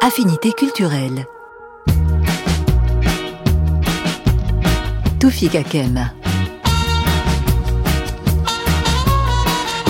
[0.00, 1.26] Affinité culturelle.
[5.18, 6.25] Toufik Akem.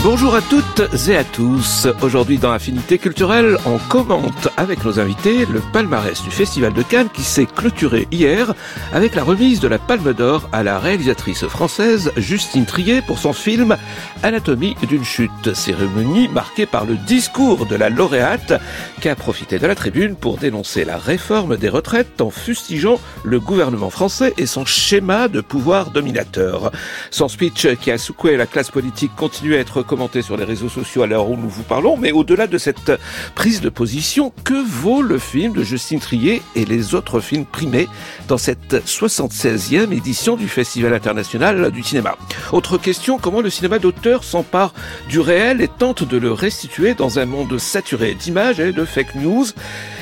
[0.08, 1.88] Bonjour à toutes et à tous.
[2.00, 7.08] Aujourd'hui dans Affinité culturelle, on commente avec nos invités le palmarès du Festival de Cannes
[7.12, 8.54] qui s'est clôturé hier
[8.92, 13.32] avec la remise de la Palme d'Or à la réalisatrice française Justine Trier pour son
[13.32, 13.76] film
[14.22, 15.54] Anatomie d'une chute.
[15.54, 18.52] Cérémonie marquée par le discours de la lauréate
[19.00, 23.40] qui a profité de la tribune pour dénoncer la réforme des retraites en fustigeant le
[23.40, 26.70] gouvernement français et son schéma de pouvoir dominateur.
[27.10, 30.68] Son speech qui a secoué la classe politique continue à être commenter sur les réseaux
[30.68, 32.92] sociaux à l'heure où nous vous parlons, mais au-delà de cette
[33.34, 37.88] prise de position, que vaut le film de Justine Trier et les autres films primés
[38.28, 42.14] dans cette 76e édition du Festival international du cinéma?
[42.52, 44.74] Autre question, comment le cinéma d'auteur s'empare
[45.08, 49.14] du réel et tente de le restituer dans un monde saturé d'images et de fake
[49.14, 49.46] news?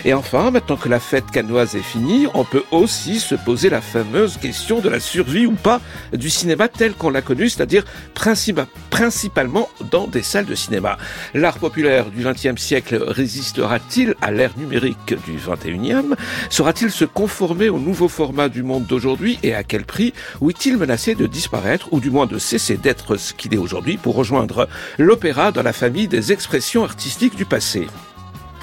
[0.06, 3.80] Et enfin, maintenant que la fête canoise est finie, on peut aussi se poser la
[3.80, 5.80] fameuse question de la survie ou pas
[6.12, 10.98] du cinéma tel qu'on l'a connu, c'est-à-dire principalement dans des salles de cinéma.
[11.32, 16.14] L'art populaire du XXe siècle résistera-t-il à l'ère numérique du XXIe
[16.50, 20.12] Saura-t-il se conformer au nouveau format du monde d'aujourd'hui et à quel prix?
[20.42, 23.96] Ou est-il menacé de disparaître ou du moins de cesser d'être ce qu'il est aujourd'hui?
[23.96, 27.86] Pour rejoindre l'opéra dans la famille des expressions artistiques du passé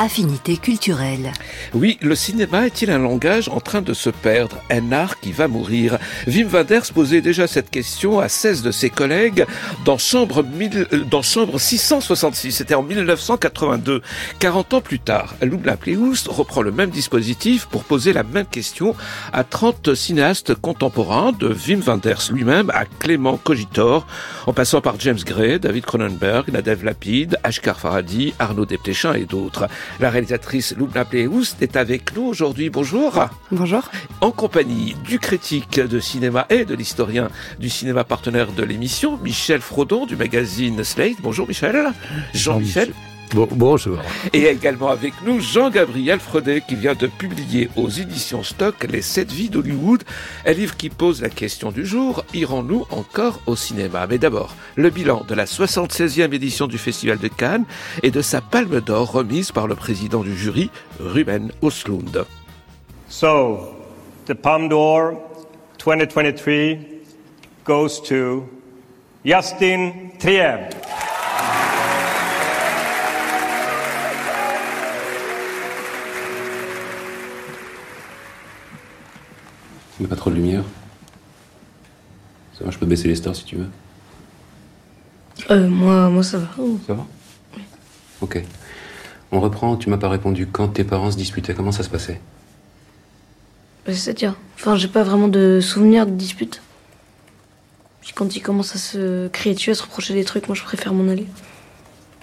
[0.02, 1.32] Affinité culturelle.
[1.76, 5.48] Oui, le cinéma est-il un langage en train de se perdre, un art qui va
[5.48, 9.46] mourir Wim Wenders posait déjà cette question à 16 de ses collègues
[9.86, 14.02] dans chambre, euh, dans chambre 666, c'était en 1982.
[14.40, 18.96] 40 ans plus tard, Loubla Pléoust reprend le même dispositif pour poser la même question
[19.34, 24.08] à 30 cinéastes contemporains, de Wim Wenders lui-même à Clément Cogitor,
[24.48, 29.68] en passant par James Gray, David Cronenberg, Nadev Lapide, Ashkar Faradi, Arnaud Desplechin et d'autres.
[30.00, 32.70] La réalisatrice Loubna Pléoust est avec nous aujourd'hui.
[32.70, 33.26] Bonjour.
[33.52, 33.84] Bonjour.
[34.22, 37.30] En compagnie du critique de cinéma et de l'historien
[37.60, 41.22] du cinéma partenaire de l'émission, Michel Frodon du magazine Slate.
[41.22, 41.92] Bonjour Michel.
[42.34, 42.94] Jean-Michel.
[43.34, 43.98] Bon, bonjour.
[44.34, 49.32] Et également avec nous Jean-Gabriel Fredet qui vient de publier aux éditions Stock Les sept
[49.32, 50.04] vies d'Hollywood,
[50.46, 54.06] un livre qui pose la question du jour, irons-nous encore au cinéma?
[54.06, 57.64] Mais d'abord, le bilan de la 76e édition du Festival de Cannes
[58.04, 60.70] et de sa palme d'or remise par le président du jury,
[61.00, 62.26] Ruben Oslund.
[63.08, 63.76] So,
[64.26, 65.14] the Palme d'Or
[65.78, 66.80] 2023
[67.64, 68.44] goes to
[69.24, 70.68] Justin Trier.
[80.02, 80.64] Il pas trop de lumière.
[82.58, 83.68] Ça va, je peux baisser les stores si tu veux.
[85.52, 86.48] Euh, moi, moi ça va.
[86.88, 87.06] Ça va
[88.20, 88.44] Ok.
[89.32, 90.48] On reprend, tu m'as pas répondu.
[90.48, 92.20] Quand tes parents se disputaient, comment ça se passait
[93.86, 96.64] bah, C'est-à-dire Enfin, j'ai pas vraiment de souvenirs de disputes.
[98.02, 100.64] Puis quand ils commencent à se crier dessus, à se reprocher des trucs, moi je
[100.64, 101.28] préfère m'en aller.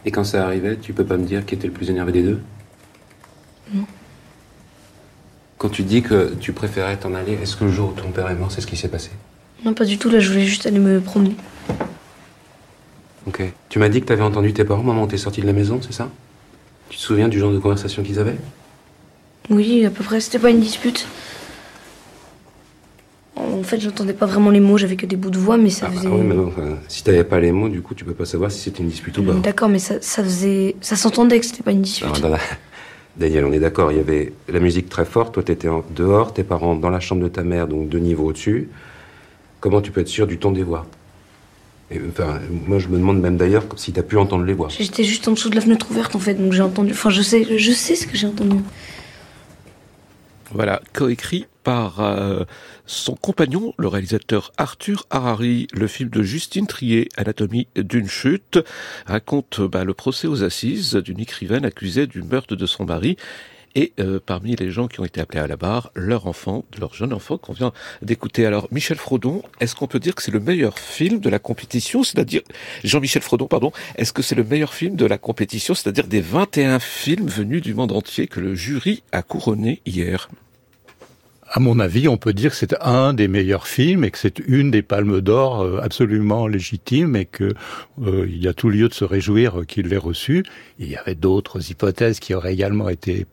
[0.05, 2.25] Et quand ça arrivait, tu peux pas me dire qui était le plus énervé des
[2.25, 2.41] deux
[3.72, 3.87] Non.
[5.59, 8.31] Quand tu dis que tu préférais t'en aller, est-ce que le jour où ton père
[8.31, 9.11] est mort, c'est ce qui s'est passé?
[9.65, 10.09] Non, pas du tout.
[10.09, 11.35] Là, je voulais juste aller me promener.
[13.27, 13.43] Ok.
[13.69, 15.93] Tu m'as dit que t'avais entendu tes parents, maman, t'es sorti de la maison, c'est
[15.93, 16.09] ça?
[16.89, 18.37] Tu te souviens du genre de conversation qu'ils avaient?
[19.51, 20.21] Oui, à peu près.
[20.21, 21.09] C'était pas une dispute.
[23.37, 25.87] En fait, j'entendais pas vraiment les mots, j'avais que des bouts de voix, mais ça
[25.89, 26.09] ah, faisait.
[26.09, 28.25] Ah oui, mais bon, enfin, si t'avais pas les mots, du coup, tu peux pas
[28.25, 29.33] savoir si c'était une dispute ou pas.
[29.35, 30.77] D'accord, mais ça, ça faisait.
[30.81, 32.23] Ça s'entendait que c'était pas une dispute.
[32.23, 32.37] Non.
[33.19, 36.45] Daniel, on est d'accord, il y avait la musique très forte, toi t'étais dehors, tes
[36.45, 38.69] parents dans la chambre de ta mère, donc deux niveaux au-dessus.
[39.61, 40.87] Comment tu peux être sûr du ton des voix?
[41.91, 44.69] Et, enfin, Moi je me demande même d'ailleurs si t'as pu entendre les voix.
[44.69, 46.92] J'étais juste en dessous de la fenêtre ouverte en fait, donc j'ai entendu.
[46.92, 48.59] Enfin, je sais, je sais ce que j'ai entendu.
[50.50, 52.45] Voilà, coécrit par euh,
[52.86, 55.66] son compagnon, le réalisateur Arthur Harari.
[55.74, 58.59] Le film de Justine Trier, Anatomie d'une chute,
[59.06, 63.18] raconte bah, le procès aux assises d'une écrivaine accusée du meurtre de son mari.
[63.74, 66.94] Et euh, parmi les gens qui ont été appelés à la barre, leur enfant, leur
[66.94, 67.72] jeune enfant qu'on vient
[68.03, 68.47] d'écouter.
[68.47, 72.03] Alors, Michel Frodon, est-ce qu'on peut dire que c'est le meilleur film de la compétition
[72.03, 72.42] C'est-à-dire,
[72.84, 76.78] Jean-Michel Frodon, pardon, est-ce que c'est le meilleur film de la compétition C'est-à-dire des 21
[76.78, 80.28] films venus du monde entier que le jury a couronné hier?
[81.50, 84.39] À mon avis, on peut dire que c'est un des meilleurs films et que c'est
[84.41, 87.54] une des palmes d'or euh, absolument légitimes et que
[88.03, 90.45] euh, il y a tout lieu de se réjouir qu'il l'ait reçu.
[90.78, 93.27] Il y avait d'autres hypothèses qui auraient également été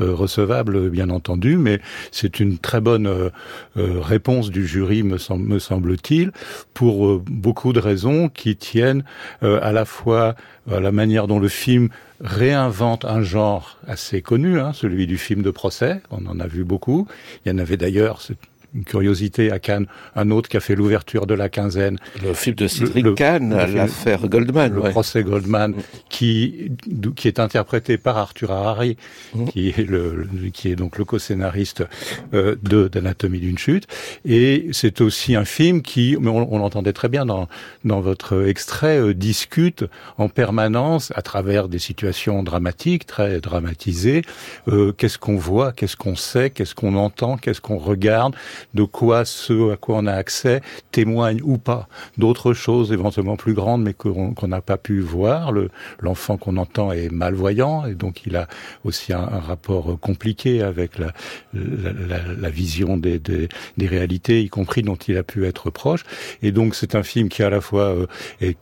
[0.00, 1.80] euh, recevables, bien entendu, mais
[2.10, 3.30] c'est une très bonne
[3.76, 6.32] réponse du jury, me, me semble-t-il,
[6.74, 9.04] pour beaucoup de raisons qui tiennent
[9.42, 10.34] à la fois
[10.66, 11.88] la manière dont le film
[12.20, 16.02] réinvente un genre assez connu, hein, celui du film de procès.
[16.10, 17.06] On en a vu beaucoup.
[17.44, 18.20] Il y en avait d'ailleurs,
[18.74, 19.86] une curiosité à Cannes,
[20.16, 21.98] un autre qui a fait l'ouverture de la quinzaine.
[22.22, 24.72] Le film de Cédric Cannes, l'affaire Goldman.
[24.72, 25.82] Le procès Goldman, mm.
[26.08, 26.72] qui,
[27.16, 28.96] qui est interprété par Arthur Harari,
[29.34, 29.44] mm.
[29.46, 31.84] qui est le, qui est donc le co-scénariste
[32.34, 33.86] euh, de d'Anatomie d'une chute.
[34.24, 37.48] Et c'est aussi un film qui, on, on l'entendait très bien dans,
[37.84, 39.84] dans votre extrait, euh, discute
[40.18, 44.22] en permanence à travers des situations dramatiques, très dramatisées,
[44.68, 48.34] euh, qu'est-ce qu'on voit, qu'est-ce qu'on sait, qu'est-ce qu'on entend, qu'est-ce qu'on regarde,
[48.74, 50.60] de quoi ce à quoi on a accès
[50.92, 55.52] témoigne ou pas d'autres choses éventuellement plus grandes mais qu'on n'a pas pu voir.
[56.00, 58.48] L'enfant qu'on entend est malvoyant et donc il a
[58.84, 63.48] aussi un, rapport compliqué avec la, vision des,
[63.78, 66.04] réalités, y compris dont il a pu être proche.
[66.42, 68.06] Et donc c'est un film qui à la fois euh,
[68.40, 68.56] est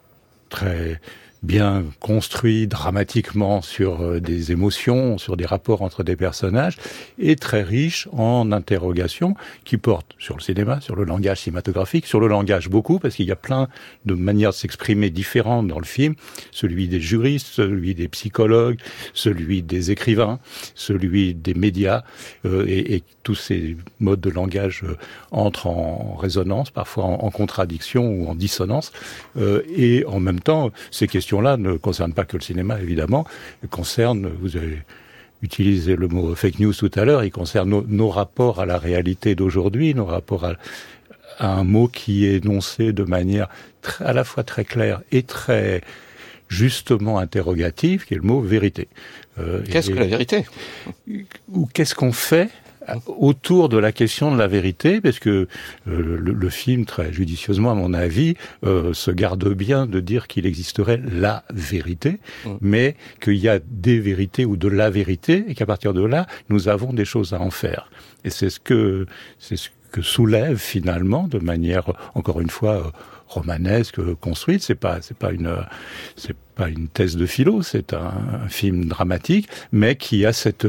[0.49, 1.01] très
[1.43, 6.77] bien construit dramatiquement sur euh, des émotions, sur des rapports entre des personnages,
[7.19, 12.21] et très riche en interrogations qui portent sur le cinéma, sur le langage cinématographique, sur
[12.21, 13.69] le langage beaucoup, parce qu'il y a plein
[14.05, 16.15] de manières de s'exprimer différentes dans le film,
[16.51, 18.79] celui des juristes, celui des psychologues,
[19.15, 20.41] celui des écrivains,
[20.75, 22.03] celui des médias,
[22.45, 24.97] euh, et, tous ces modes de langage euh,
[25.33, 28.91] entrent en résonance, parfois en, contradiction ou en dissonance,
[29.37, 33.27] et en même temps, ces questions là ne concerne pas que le cinéma, évidemment,
[33.71, 34.83] concerne, vous avez
[35.43, 39.35] utilisé le mot fake news tout à l'heure, il concerne nos, rapports à la réalité
[39.35, 40.57] d'aujourd'hui, nos rapports à,
[41.39, 43.49] un mot qui est énoncé de manière
[44.01, 45.83] à la fois très claire et très
[46.49, 48.89] justement interrogative, qui est le mot vérité.
[49.39, 50.47] Euh, qu'est-ce que la vérité?
[51.53, 52.49] Ou qu'est-ce qu'on fait
[53.07, 55.49] autour de la question de la vérité, parce que
[55.89, 60.47] euh, le, film, très judicieusement à mon avis, euh, se garde bien de dire qu'il
[60.47, 62.51] existerait la vérité, mm.
[62.61, 66.27] mais qu'il y a des vérités ou de la vérité, et qu'à partir de là,
[66.49, 67.91] nous avons des choses à en faire.
[68.25, 69.07] Et c'est ce que
[69.39, 72.91] c'est ce que soulève finalement, de manière encore une fois euh,
[73.29, 74.63] romanesque construite.
[74.63, 75.55] C'est pas c'est pas une
[76.17, 80.67] c'est pas une thèse de philo, c'est un, film dramatique, mais qui a cette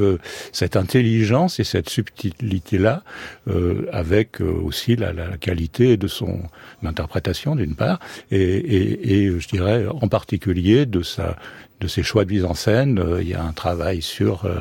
[0.51, 3.04] cette intelligence et cette subtilité là,
[3.48, 6.42] euh, avec euh, aussi la, la, qualité de son
[6.83, 8.00] interprétation d'une part,
[8.30, 11.38] et, et, et je dirais en particulier de sa
[11.80, 13.00] de ses choix de mise en scène.
[13.00, 14.60] Euh, il y a un travail sur euh,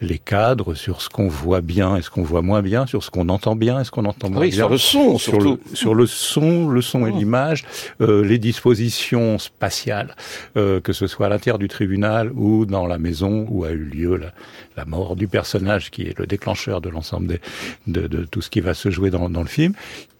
[0.00, 3.10] les cadres, sur ce qu'on voit bien et ce qu'on voit moins bien, sur ce
[3.10, 4.58] qu'on entend bien et ce qu'on entend moins oui, bien.
[4.58, 7.18] Sur le son, sur le, sur le son, le son et oh.
[7.18, 7.64] l'image,
[8.00, 10.14] euh, les dispositions spatiales,
[10.54, 14.16] que ce soit à l'intérieur du tribunal ou dans la maison où a eu lieu
[14.16, 14.32] la,
[14.76, 17.38] la mort du personnage qui est le déclencheur de l'ensemble
[17.86, 19.74] de, de, tout ce qui va se jouer dans, dans le film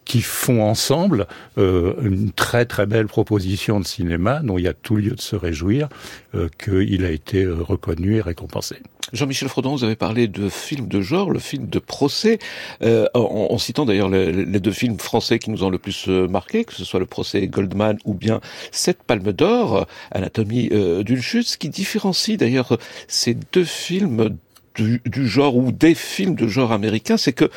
[0.05, 1.27] qui font ensemble
[1.59, 5.21] euh, une très très belle proposition de cinéma dont il y a tout lieu de
[5.21, 5.89] se réjouir
[6.35, 8.77] euh, qu'il a été euh, reconnu et récompensé.
[9.12, 12.39] Jean-Michel Frodon, vous avez parlé de film de genre, le film de procès,
[12.83, 16.65] euh, en, citant d'ailleurs les, deux films français qui nous ont le plus euh, marqué,
[16.65, 18.41] que ce soit le procès Goldman ou bien
[18.73, 24.37] Cette Palme d'Or, Anatomie euh, d'une chute, ce qui différencie d'ailleurs ces deux films
[24.75, 27.50] du, du, genre ou des films de genre américain, c'est que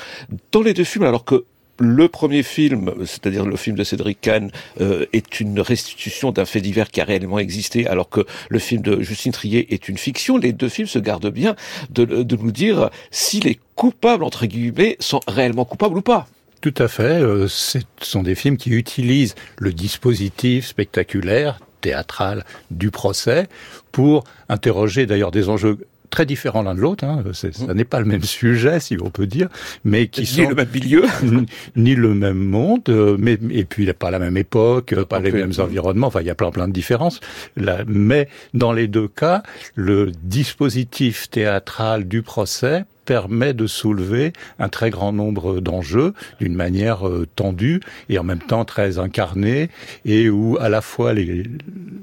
[0.51, 1.45] dans les deux films, alors que
[1.79, 6.61] le premier film, c'est-à-dire le film de Cédric Kahn, euh, est une restitution d'un fait
[6.61, 10.37] divers qui a réellement existé, alors que le film de Justine Trier est une fiction.
[10.37, 11.55] Les deux films se gardent bien
[11.89, 16.27] de, de nous dire si les coupables, entre guillemets, sont réellement coupables ou pas.
[16.61, 17.21] Tout à fait.
[17.21, 23.47] Euh, ce sont des films qui utilisent le dispositif spectaculaire, théâtral du procès
[23.91, 25.77] pour interroger d'ailleurs des enjeux
[26.09, 27.03] très différents l'un de l'autre.
[27.03, 27.23] Hein.
[27.33, 27.71] Ça mmh.
[27.73, 29.49] n'est pas le même sujet, si on peut dire,
[29.83, 31.03] mais qui ni sont le même milieu,
[31.75, 35.53] ni le même monde, euh, mais et puis pas la même époque, pas les mêmes
[35.57, 36.07] environnements.
[36.07, 37.19] Enfin, il y a plein plein de différences.
[37.55, 39.43] Là, mais dans les deux cas,
[39.75, 47.07] le dispositif théâtral du procès permet de soulever un très grand nombre d'enjeux d'une manière
[47.07, 49.69] euh, tendue et en même temps très incarnée
[50.03, 51.43] et où à la fois les,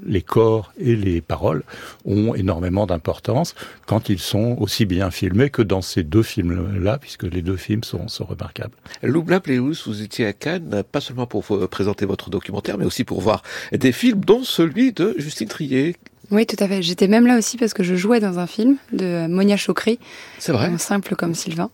[0.07, 1.61] les corps et les paroles
[2.05, 3.53] ont énormément d'importance
[3.85, 7.83] quand ils sont aussi bien filmés que dans ces deux films-là, puisque les deux films
[7.83, 8.73] sont, sont remarquables.
[9.03, 13.21] Loubla Pléus, vous étiez à Cannes, pas seulement pour présenter votre documentaire, mais aussi pour
[13.21, 15.95] voir des films, dont celui de Justine Trier.
[16.31, 16.81] Oui, tout à fait.
[16.81, 19.99] J'étais même là aussi parce que je jouais dans un film de Monia Chokri.
[20.39, 20.71] C'est vrai.
[20.77, 21.69] Simple comme Sylvain.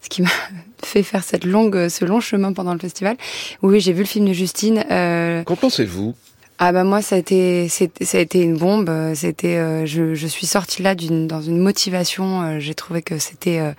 [0.00, 0.28] Ce qui m'a
[0.84, 3.16] fait faire cette longue, ce long chemin pendant le festival.
[3.62, 4.84] Oui, j'ai vu le film de Justine.
[4.90, 5.42] Euh...
[5.44, 6.14] Qu'en pensez-vous?
[6.58, 7.84] Ah bah moi ça a été ça
[8.14, 12.40] a été une bombe c'était euh, je, je suis sortie là d'une dans une motivation
[12.40, 13.72] euh, j'ai trouvé que c'était euh,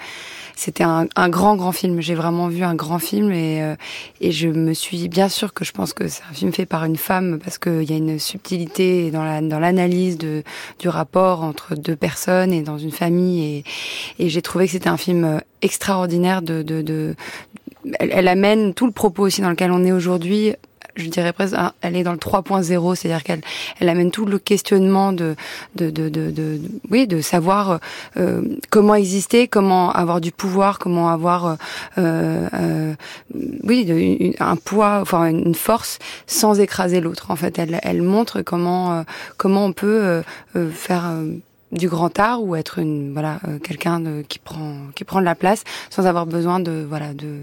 [0.58, 2.02] c'était un, un, grand grand film.
[2.02, 3.76] J'ai vraiment vu un grand film et
[4.20, 6.84] et je me suis bien sûr que je pense que c'est un film fait par
[6.84, 10.44] une femme parce qu'il y a une subtilité dans la dans l'analyse de
[10.80, 13.64] du rapport entre deux personnes et dans une famille et
[14.20, 17.16] et j'ai trouvé que c'était un film extraordinaire de de, de
[18.00, 20.54] elle, elle, amène tout le propos aussi dans lequel on est aujourd'hui
[20.98, 23.42] je dirais presque, elle est dans le 3.0, c'est-à-dire qu'elle
[23.80, 25.36] elle amène tout le questionnement de,
[25.76, 27.80] de, de, de, de oui, de savoir
[28.18, 31.58] euh, comment exister, comment avoir du pouvoir, comment avoir,
[31.98, 32.94] euh, euh,
[33.64, 37.32] oui, un poids, enfin une force sans écraser l'autre.
[37.32, 39.04] En fait, elle, elle montre comment,
[39.38, 40.22] comment on peut
[40.74, 41.12] faire
[41.72, 45.36] du grand art ou être une voilà euh, quelqu'un qui prend qui prend de la
[45.36, 47.42] place sans avoir besoin de voilà de,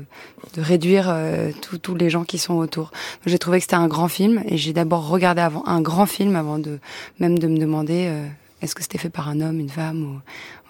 [0.54, 1.50] de réduire euh,
[1.82, 2.90] tous les gens qui sont autour.
[3.26, 6.36] J'ai trouvé que c'était un grand film et j'ai d'abord regardé avant un grand film
[6.36, 6.78] avant de
[7.18, 8.26] même de me demander euh,
[8.62, 10.20] est-ce que c'était fait par un homme, une femme ou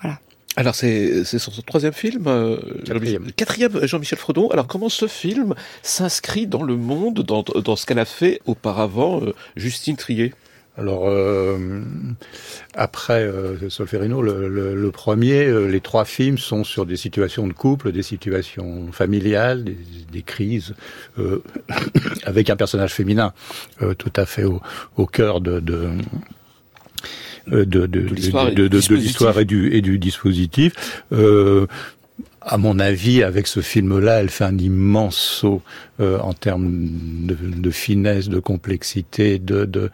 [0.02, 0.18] voilà.
[0.56, 2.24] Alors c'est c'est son troisième film,
[2.84, 4.48] quatrième, quatrième Jean-Michel Fredon.
[4.50, 9.20] Alors comment ce film s'inscrit dans le monde, dans, dans ce qu'elle a fait auparavant,
[9.56, 10.32] Justine Trier?
[10.76, 11.82] Alors euh,
[12.74, 17.46] après euh, Solferino, le, le, le premier, euh, les trois films sont sur des situations
[17.46, 19.76] de couple, des situations familiales, des,
[20.10, 20.74] des crises,
[21.18, 21.42] euh,
[22.24, 23.32] avec un personnage féminin
[23.82, 24.60] euh, tout à fait au,
[24.96, 25.90] au cœur de, de
[27.46, 31.04] de, de, de, de l'histoire et du, et du dispositif.
[31.12, 31.66] Euh,
[32.46, 35.62] à mon avis, avec ce film-là, elle fait un immense saut
[36.00, 36.88] euh, en termes
[37.26, 39.90] de, finesse, de complexité, de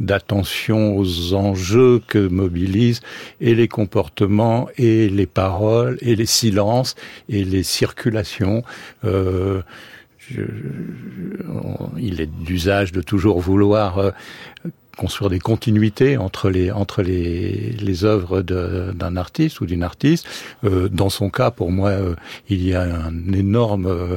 [0.00, 3.00] d'attention aux enjeux que mobilisent
[3.40, 6.96] et les comportements et les paroles et les silences
[7.28, 8.64] et les circulations.
[9.04, 9.62] Euh,
[10.18, 10.42] je,
[11.98, 14.10] il est d'usage de toujours vouloir euh,
[15.02, 20.24] construire des continuités entre les entre les les œuvres d'un artiste ou d'une artiste.
[20.62, 22.14] Euh, dans son cas, pour moi, euh,
[22.48, 24.16] il y a un énorme euh,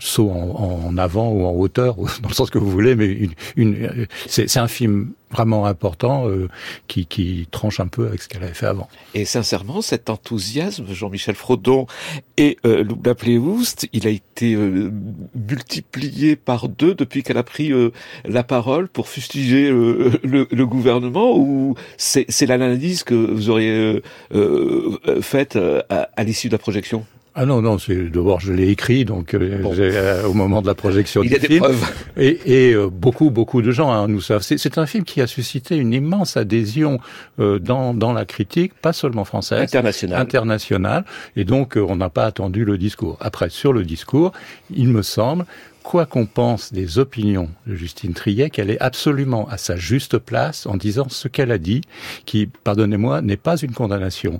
[0.00, 3.32] saut en, en, avant ou en hauteur, dans le sens que vous voulez, mais une,
[3.56, 6.48] une c'est un film vraiment important euh,
[6.86, 8.88] qui, qui tranche un peu avec ce qu'elle avait fait avant.
[9.14, 11.86] Et sincèrement, cet enthousiasme, Jean-Michel Frodon
[12.36, 14.90] et euh, Loubna Pléoust, il a été euh,
[15.34, 17.90] multiplié par deux depuis qu'elle a pris euh,
[18.24, 24.02] la parole pour fustiger le, le, gouvernement ou c'est l'analyse que vous auriez
[25.20, 27.04] faite à, à l'issue de la projection?
[27.40, 30.74] Ah non, non, c'est d'abord je l'ai écrit donc euh, euh, au moment de la
[30.74, 31.52] projection Il du y a film.
[31.52, 31.92] Des preuves.
[32.16, 34.42] Et, et euh, beaucoup, beaucoup de gens hein, nous savent.
[34.42, 36.98] C'est un film qui a suscité une immense adhésion
[37.38, 40.20] euh, dans, dans la critique, pas seulement française, internationale.
[40.20, 41.04] internationale.
[41.36, 43.16] Et donc on n'a pas attendu le discours.
[43.20, 44.32] Après, sur le discours,
[44.74, 45.46] il me semble
[45.88, 50.66] quoi qu'on pense des opinions de Justine Triet, qu'elle est absolument à sa juste place
[50.66, 51.80] en disant ce qu'elle a dit,
[52.26, 54.38] qui, pardonnez-moi, n'est pas une condamnation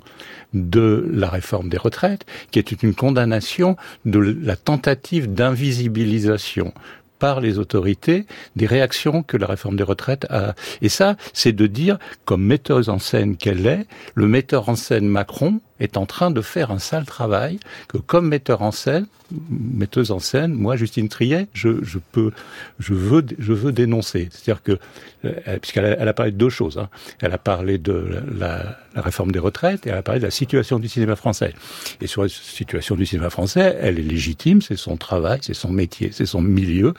[0.53, 6.71] de la réforme des retraites, qui est une condamnation de la tentative d'invisibilisation
[7.17, 10.53] par les autorités des réactions que la réforme des retraites a.
[10.83, 15.07] Et ça, c'est de dire, comme metteuse en scène qu'elle est, le metteur en scène
[15.07, 19.07] Macron est en train de faire un sale travail, que comme metteur en scène,
[19.49, 22.31] metteuse en scène, moi, Justine Triet, je, je peux,
[22.79, 24.29] je veux, je veux dénoncer.
[24.31, 24.79] C'est-à-dire que,
[25.25, 26.89] euh, puisqu'elle a, elle a parlé de deux choses, hein.
[27.21, 30.31] elle a parlé de la, la, réforme des retraites et elle a parlé de la
[30.31, 31.53] situation du cinéma français.
[32.01, 35.69] Et sur la situation du cinéma français, elle est légitime, c'est son travail, c'est son
[35.69, 36.93] métier, c'est son milieu,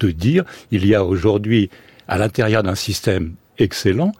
[0.00, 1.70] de dire, il y a aujourd'hui,
[2.08, 4.12] à l'intérieur d'un système excellent,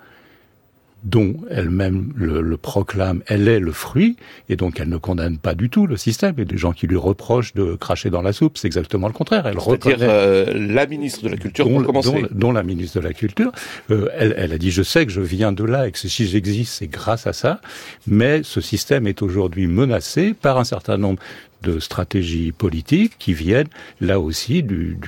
[1.04, 4.16] dont elle-même le, le, proclame, elle est le fruit,
[4.48, 6.34] et donc elle ne condamne pas du tout le système.
[6.38, 9.46] A des gens qui lui reprochent de cracher dans la soupe, c'est exactement le contraire.
[9.46, 13.12] Elle reconnaît euh, la ministre de la Culture, dont, dont, dont, la ministre de la
[13.12, 13.52] Culture,
[13.90, 16.26] euh, elle, elle, a dit, je sais que je viens de là et que si
[16.26, 17.60] j'existe, c'est grâce à ça,
[18.06, 21.20] mais ce système est aujourd'hui menacé par un certain nombre
[21.62, 23.68] de stratégies politiques qui viennent
[24.00, 24.98] là aussi d'une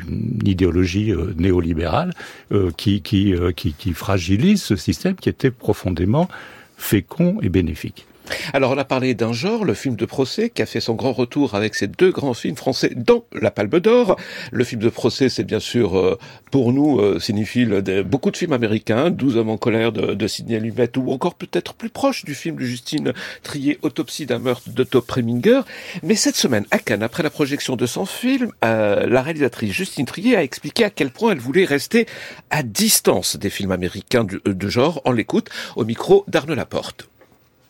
[0.45, 2.13] idéologie euh, néolibérale
[2.53, 6.29] euh, euh, qui fragilise ce système qui était profondément
[6.77, 8.07] fécond et bénéfique.
[8.53, 11.13] Alors on a parlé d'un genre, le film de procès, qui a fait son grand
[11.13, 14.17] retour avec ses deux grands films français dans la Palme d'Or.
[14.53, 16.19] Le film de procès, c'est bien sûr euh,
[16.51, 20.61] pour nous euh, cinéphiles beaucoup de films américains, 12 hommes en colère de, de Sidney
[20.61, 24.85] Lumet, ou encore peut-être plus proche du film de Justine Trier, Autopsie d'un meurtre de
[24.85, 25.61] Top Preminger.
[26.03, 30.07] Mais cette semaine, à Cannes, après la projection de son film, euh, la réalisatrice Justine
[30.07, 32.07] Trier a expliqué à quel point elle voulait rester
[32.51, 35.01] à distance des films américains de, de genre.
[35.05, 37.09] On l'écoute au micro d'Arnaud Laporte.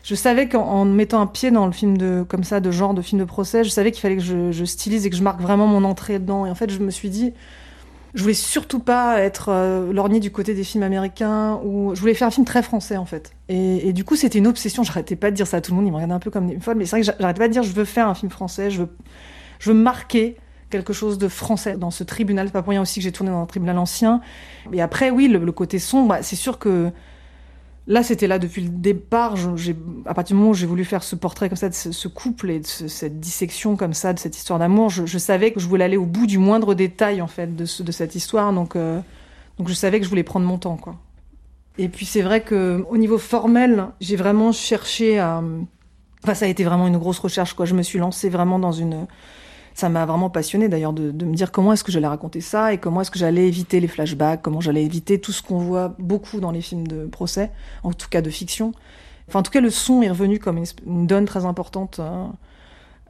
[0.03, 3.03] Je savais qu'en mettant un pied dans le film de comme ça de genre de
[3.03, 5.67] film de procès, je savais qu'il fallait que je, stylise et que je marque vraiment
[5.67, 6.47] mon entrée dedans.
[6.47, 7.35] Et en fait, je me suis dit,
[8.15, 12.15] je voulais surtout pas être euh, lorgnée du côté des films américains ou je voulais
[12.15, 13.33] faire un film très français en fait.
[13.49, 14.83] Et, et du coup, c'était une obsession.
[14.83, 15.87] J'arrêtais pas de dire ça à tout le monde.
[15.87, 17.53] Ils me regardaient un peu comme une folle, mais c'est vrai que j'arrêtais pas de
[17.53, 18.71] dire je veux faire un film français.
[18.71, 18.89] Je veux,
[19.59, 20.39] je veux marquer
[20.71, 22.47] quelque chose de français dans ce tribunal.
[22.47, 24.23] C'est pas pour rien aussi que j'ai tourné dans un tribunal ancien.
[24.73, 26.91] Et après, oui, le, le côté sombre, bah, c'est sûr que
[27.87, 29.37] Là, c'était là depuis le départ.
[30.07, 32.51] À partir du moment où j'ai voulu faire ce portrait comme ça, de ce, couple
[32.51, 35.67] et de ce, cette dissection comme ça, de cette histoire d'amour, je, savais que je
[35.67, 38.53] voulais aller au bout du moindre détail en fait de cette histoire.
[38.53, 39.01] Donc, euh,
[39.59, 40.97] donc je savais que je voulais prendre mon temps, quoi.
[41.77, 45.43] Et puis c'est vrai que au niveau formel, j'ai vraiment cherché à.
[46.23, 47.67] Enfin, ça a été vraiment une grosse recherche, quoi.
[47.67, 49.07] Je me suis lancée vraiment dans une
[49.75, 52.79] ça m'a vraiment passionné d'ailleurs de, me dire comment est-ce que j'allais raconter ça et
[52.79, 56.41] comment est-ce que j'allais éviter les flashbacks, comment j'allais éviter tout ce qu'on voit beaucoup
[56.41, 57.51] dans les films de procès,
[57.83, 58.73] en tout cas de fiction.
[59.29, 62.01] Enfin, en tout cas, le son est revenu comme une, donne très importante.
[62.01, 62.33] Hein.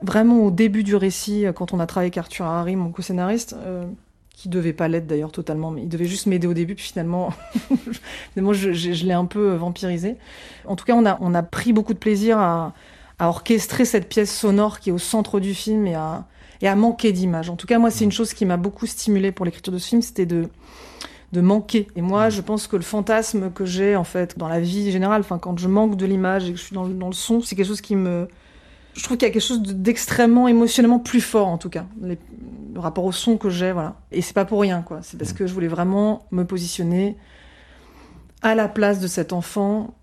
[0.03, 3.87] Vraiment au début du récit, quand on a travaillé avec Arthur Harry, mon co-scénariste, euh,
[4.31, 7.31] qui devait pas l'être d'ailleurs totalement, mais il devait juste m'aider au début, puis finalement,
[8.33, 10.17] finalement je, je, je l'ai un peu vampirisé.
[10.67, 12.75] En tout cas, on a, on a pris beaucoup de plaisir à,
[13.19, 16.25] à orchestrer cette pièce sonore qui est au centre du film et à,
[16.61, 17.51] et à manquer d'images.
[17.51, 19.89] En tout cas, moi, c'est une chose qui m'a beaucoup stimulée pour l'écriture de ce
[19.89, 20.49] film, c'était de
[21.33, 21.87] de manquer.
[21.95, 25.21] Et moi, je pense que le fantasme que j'ai en fait dans la vie générale,
[25.21, 27.41] enfin quand je manque de l'image et que je suis dans le, dans le son,
[27.41, 28.29] c'est quelque chose qui me
[28.95, 32.19] je trouve qu'il y a quelque chose d'extrêmement émotionnellement plus fort en tout cas, les,
[32.75, 33.97] le rapport au son que j'ai, voilà.
[34.11, 35.01] Et c'est pas pour rien, quoi.
[35.03, 37.17] C'est parce que je voulais vraiment me positionner
[38.43, 39.95] à la place de cet enfant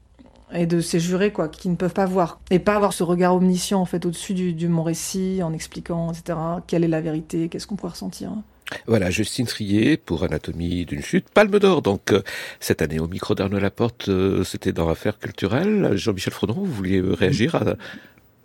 [0.54, 3.36] et de ces jurés quoi qui ne peuvent pas voir et pas avoir ce regard
[3.36, 6.38] omniscient en fait au-dessus du, mon récit en expliquant etc
[6.68, 8.32] quelle est la vérité qu'est-ce qu'on pourrait ressentir
[8.86, 11.30] voilà, Justine Trier pour Anatomie d'une chute.
[11.30, 12.22] Palme d'or, donc, euh,
[12.60, 15.92] cette année au micro d'Arnaud Laporte, euh, c'était dans l'affaire culturelle.
[15.96, 17.64] Jean-Michel Frodon, vous vouliez réagir à,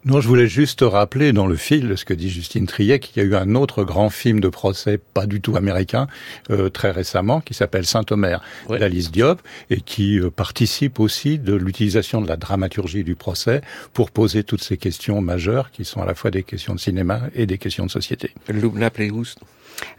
[0.04, 3.24] non, je voulais juste rappeler dans le fil ce que dit Justine Triet qu'il y
[3.24, 6.08] a eu un autre grand film de procès, pas du tout américain,
[6.50, 8.80] euh, très récemment, qui s'appelle Saint-Omer ouais.
[8.80, 9.40] d'Alice Diop,
[9.70, 13.60] et qui euh, participe aussi de l'utilisation de la dramaturgie du procès
[13.92, 17.20] pour poser toutes ces questions majeures qui sont à la fois des questions de cinéma
[17.36, 18.32] et des questions de société.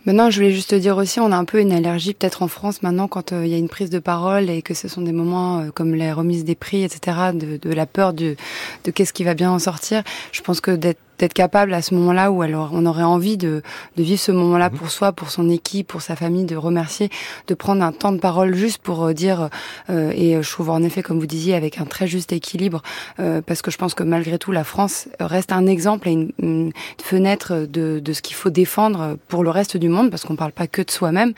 [0.05, 2.47] Maintenant, je voulais juste te dire aussi, on a un peu une allergie peut-être en
[2.47, 5.01] France maintenant quand il euh, y a une prise de parole et que ce sont
[5.01, 8.35] des moments euh, comme les remises des prix, etc., de, de la peur de,
[8.83, 9.92] de qu'est-ce qui va bien en sortir.
[10.31, 13.61] Je pense que d'être d'être capable à ce moment-là où alors on aurait envie de,
[13.97, 17.09] de vivre ce moment-là pour soi, pour son équipe, pour sa famille, de remercier,
[17.47, 19.49] de prendre un temps de parole juste pour euh, dire
[19.91, 22.81] euh, et je trouve en effet comme vous disiez avec un très juste équilibre
[23.19, 26.31] euh, parce que je pense que malgré tout la France reste un exemple et une,
[26.39, 30.35] une fenêtre de, de ce qu'il faut défendre pour le reste du monde parce qu'on
[30.35, 31.33] parle pas que de soi-même.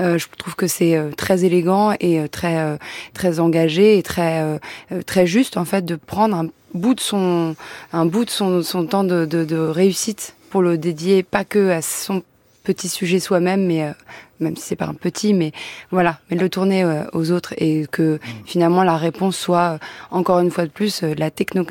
[0.00, 2.78] Euh, je trouve que c'est euh, très élégant et euh, très
[3.14, 4.58] très engagé et très
[5.06, 7.54] très juste en fait de prendre un bout de son
[7.92, 11.70] un bout de son, son temps de, de, de réussite pour le dédier pas que
[11.70, 12.22] à son
[12.62, 13.92] petit sujet soi-même mais euh,
[14.40, 15.52] même si c'est pas un petit mais
[15.90, 19.78] voilà mais le tourner euh, aux autres et que finalement la réponse soit euh,
[20.10, 21.64] encore une fois de plus la techno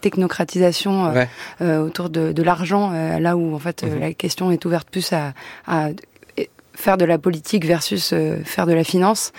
[0.00, 1.28] technocratisation ouais.
[1.78, 3.98] Autour de, de l'argent là où en fait mmh.
[3.98, 5.32] la question est ouverte plus à,
[5.66, 5.88] à
[6.74, 9.32] faire de la politique versus faire de la finance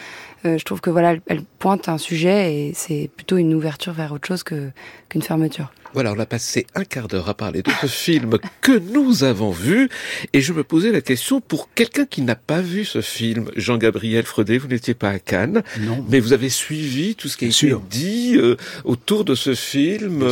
[0.44, 4.12] je trouve que voilà, elle, elle pointe un sujet et c'est plutôt une ouverture vers
[4.12, 4.72] autre chose que
[5.10, 5.72] qu'une fermeture.
[5.94, 9.52] Voilà, on a passé un quart d'heure à parler de ce film que nous avons
[9.52, 9.90] vu,
[10.34, 14.26] et je me posais la question pour quelqu'un qui n'a pas vu ce film, Jean-Gabriel
[14.26, 16.06] Fredet, vous n'étiez pas à Cannes, non.
[16.10, 20.28] mais vous avez suivi tout ce qui a été dit euh, autour de ce film,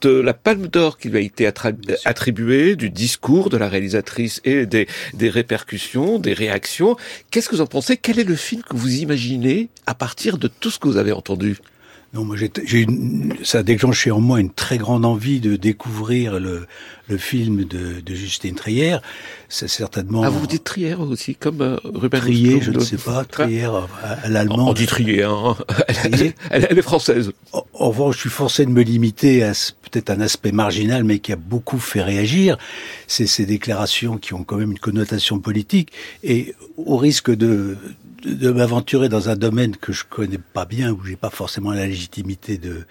[0.00, 1.46] de la Palme d'Or qui lui a été
[2.04, 6.96] attribuée, du discours de la réalisatrice et des, des répercussions, des réactions.
[7.30, 7.96] Qu'est-ce que vous en pensez?
[7.96, 11.12] Quel est le film que vous imaginez à partir de tout ce que vous avez
[11.12, 11.56] entendu?
[12.16, 12.50] Non, moi j'ai
[13.42, 16.66] ça a déclenché en moi une très grande envie de découvrir le,
[17.08, 18.96] le film de, de Justine Trier.
[19.50, 20.22] C'est certainement.
[20.22, 23.86] Ah, vous dites Trier aussi, comme euh, Ruben Trier, je ne sais pas, Trier à,
[24.22, 24.70] à l'allemand.
[24.70, 25.56] On dit Trier, hein.
[25.88, 27.32] elle, elle, elle, est française.
[27.52, 29.52] En revanche, je suis forcé de me limiter à
[29.90, 32.56] peut-être un aspect marginal, mais qui a beaucoup fait réagir.
[33.06, 35.92] C'est ces déclarations qui ont quand même une connotation politique,
[36.24, 37.76] et au risque de
[38.26, 41.86] de m'aventurer dans un domaine que je connais pas bien, où j'ai pas forcément la
[41.86, 42.84] légitimité de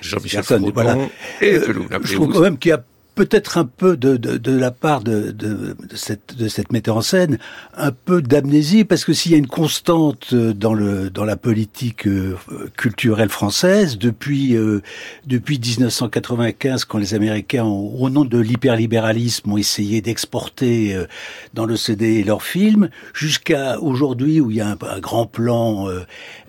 [0.00, 0.42] Jean-Michel
[0.74, 0.96] voilà.
[1.40, 1.66] et de
[2.02, 2.84] Je trouve quand même qu'il y a
[3.24, 6.96] peut-être un peu de, de, de la part de, de, de cette, de cette metteur
[6.96, 7.38] en scène,
[7.76, 11.36] un peu d'amnésie, parce que s'il y a une constante euh, dans, le, dans la
[11.36, 12.36] politique euh,
[12.76, 14.82] culturelle française, depuis, euh,
[15.24, 21.06] depuis 1995, quand les Américains, ont, au nom de l'hyperlibéralisme, ont essayé d'exporter euh,
[21.54, 26.00] dans le CD leurs films, jusqu'à aujourd'hui où il y a un, grand plan euh,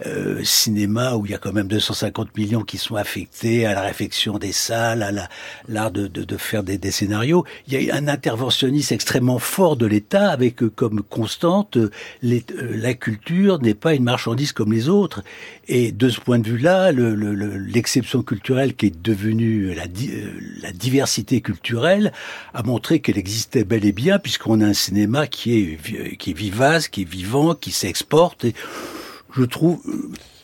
[0.08, 3.82] euh, cinéma, où il y a quand même 250 millions qui sont affectés à la
[3.82, 5.30] réfection des salles, à la-
[5.68, 7.46] l'art de, de, de faire des, des scénarios.
[7.68, 12.44] Il y a un interventionnisme extrêmement fort de l'État avec euh, comme constante euh, les-
[12.58, 15.24] euh, la culture n'est pas une marchandise comme les autres.
[15.68, 19.86] Et de ce point de vue-là, le- le- le- l'exception culturelle qui est devenue la,
[20.62, 22.12] la diversité culturelle
[22.54, 26.38] a montré qu'elle existait bel et bien puisqu'on a un cinéma qui est, qui est
[26.38, 28.46] vivace, qui est vivant, qui s'exporte.
[28.46, 28.54] Et
[29.36, 29.82] je trouve,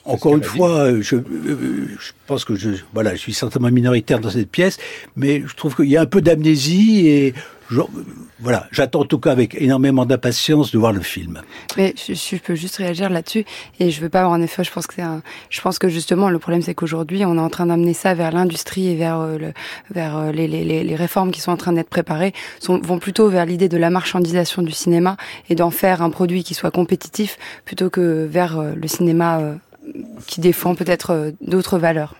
[0.09, 4.19] encore une fois, euh, je, euh, je pense que je, voilà, je suis certainement minoritaire
[4.19, 4.77] dans cette pièce,
[5.15, 7.33] mais je trouve qu'il y a un peu d'amnésie et
[7.71, 7.81] je-
[8.39, 11.41] voilà, j'attends en tout cas avec énormément d'impatience de voir le film.
[11.77, 13.43] Mais je, je peux juste réagir là-dessus
[13.79, 14.63] et je veux pas avoir un effet.
[14.63, 15.21] Je pense que c'est un.
[15.49, 18.31] Je pense que justement le problème c'est qu'aujourd'hui on est en train d'amener ça vers
[18.31, 19.53] l'industrie et vers euh, le,
[19.91, 22.97] vers euh, les, les, les, les réformes qui sont en train d'être préparées sont, vont
[22.97, 25.17] plutôt vers l'idée de la marchandisation du cinéma
[25.49, 29.55] et d'en faire un produit qui soit compétitif plutôt que vers euh, le cinéma euh,
[30.27, 32.15] qui défend peut-être euh, d'autres valeurs.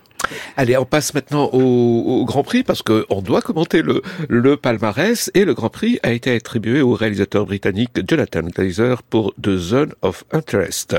[0.58, 5.32] Allez, on passe maintenant au, Grand Prix parce que on doit commenter le, le palmarès
[5.34, 9.93] et le Grand Prix a été attribué au réalisateur britannique Jonathan Glazer pour The Zone
[10.01, 10.97] of Interest.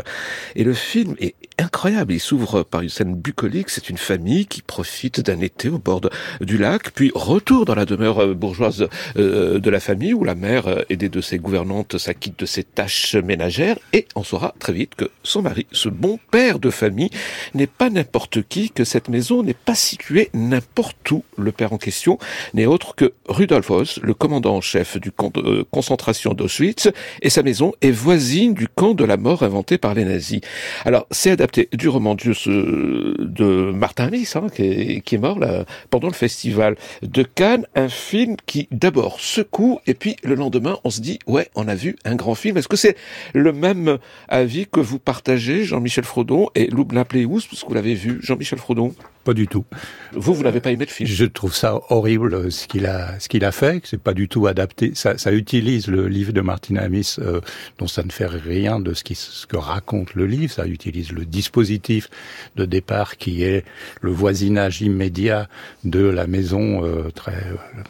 [0.56, 2.12] Et le film est incroyable.
[2.12, 3.70] Il s'ouvre par une scène bucolique.
[3.70, 6.00] C'est une famille qui profite d'un été au bord
[6.40, 10.34] du lac, puis retour dans la demeure euh, bourgeoise euh, de la famille où la
[10.34, 14.72] mère, euh, aidée de ses gouvernantes, s'acquitte de ses tâches ménagères et on saura très
[14.72, 17.10] vite que son mari, ce bon père de famille,
[17.54, 21.24] n'est pas n'importe qui, que cette maison n'est pas située n'importe où.
[21.36, 22.18] Le père en question
[22.54, 26.88] n'est autre que Rudolf Hoss, le commandant en chef du camp de concentration d'Auschwitz,
[27.22, 30.40] et sa maison est voisine du camp de la mort inventé par les nazis.
[30.84, 36.14] Alors, c'est adapté du roman de, Martin Amis, hein, qui, est, mort là, pendant le
[36.14, 41.18] festival de Cannes, un film qui d'abord secoue, et puis le lendemain, on se dit,
[41.26, 42.56] ouais, on a vu un grand film.
[42.56, 42.96] Est-ce que c'est
[43.34, 47.94] le même avis que vous partagez, Jean-Michel Frodon et Loublin Pléous, parce que vous l'avez
[47.94, 48.94] vu, Jean-Michel Frodon?
[49.24, 49.66] Pas du tout.
[50.12, 53.28] Vous, vous n'avez pas aimé le film Je trouve ça horrible ce qu'il a ce
[53.28, 54.92] qu'il a fait, que c'est pas du tout adapté.
[54.94, 57.40] Ça, ça utilise le livre de Martin Amis, euh,
[57.78, 60.52] dont ça ne fait rien de ce, qui, ce que raconte le livre.
[60.52, 62.08] Ça utilise le dispositif
[62.56, 63.64] de départ qui est
[64.00, 65.48] le voisinage immédiat
[65.84, 67.82] de la maison euh, très euh,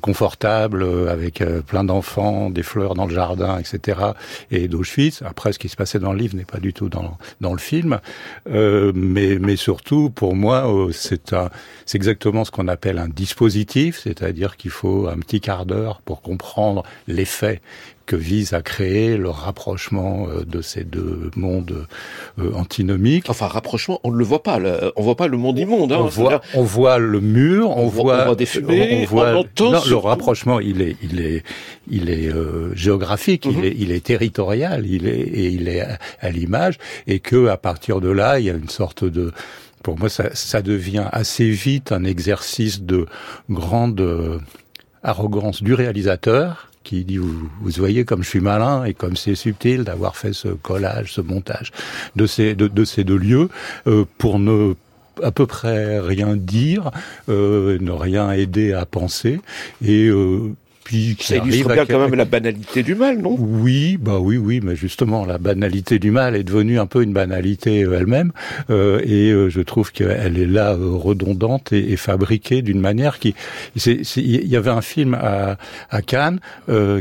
[0.00, 3.98] confortable euh, avec euh, plein d'enfants, des fleurs dans le jardin, etc.
[4.50, 5.22] et d'Auschwitz.
[5.22, 7.58] Après, ce qui se passait dans le livre n'est pas du tout dans dans le
[7.58, 8.00] film,
[8.48, 11.34] Euh, mais mais surtout pour moi, euh, c'est
[11.94, 16.82] exactement ce qu'on appelle un dispositif, c'est-à-dire qu'il faut un petit quart d'heure pour comprendre
[17.06, 17.60] l'effet
[18.10, 21.86] que vise à créer le rapprochement euh, de ces deux mondes
[22.40, 23.30] euh, antinomiques.
[23.30, 24.58] Enfin, rapprochement, on ne le voit pas.
[24.58, 25.92] le- on voit pas le monde immonde.
[25.92, 29.02] Hein, on, voit, on voit le mur, on, On voit- voit, on voit des fumées,
[29.02, 31.44] on voit- on entend non, le rapprochement, il est, il est,
[31.88, 33.54] il est euh, géographique, Mhm.
[33.58, 37.46] il est, il est territorial, il est et il est à, à l'image, et que
[37.46, 39.30] à partir de là, il y a une sorte de
[39.84, 43.06] pour moi, ça, ça devient assez vite un exercice de
[43.48, 44.38] grande euh,
[45.04, 49.84] arrogance du réalisateur qui dit vous, voyez comme je suis malin et comme c'est subtil
[49.84, 51.70] d'avoir fait ce collage, ce montage
[52.16, 53.48] de ces de, de ces deux lieux
[53.86, 54.74] euh, pour ne
[55.22, 56.90] à peu près rien dire,
[57.28, 59.38] euh, ne rien aider à penser.
[59.84, 60.54] Et euh,
[60.90, 63.36] qui Ça illustre bien quand même la banalité du mal, non?
[63.38, 67.12] Oui, bah oui, oui, mais justement, la banalité du mal est devenue un peu une
[67.12, 68.32] banalité euh, elle-même,
[68.70, 73.18] euh, et euh, je trouve qu'elle est là euh, redondante et, et fabriquée d'une manière
[73.18, 73.34] qui.
[73.76, 75.56] Il y avait un film à,
[75.90, 76.40] à Cannes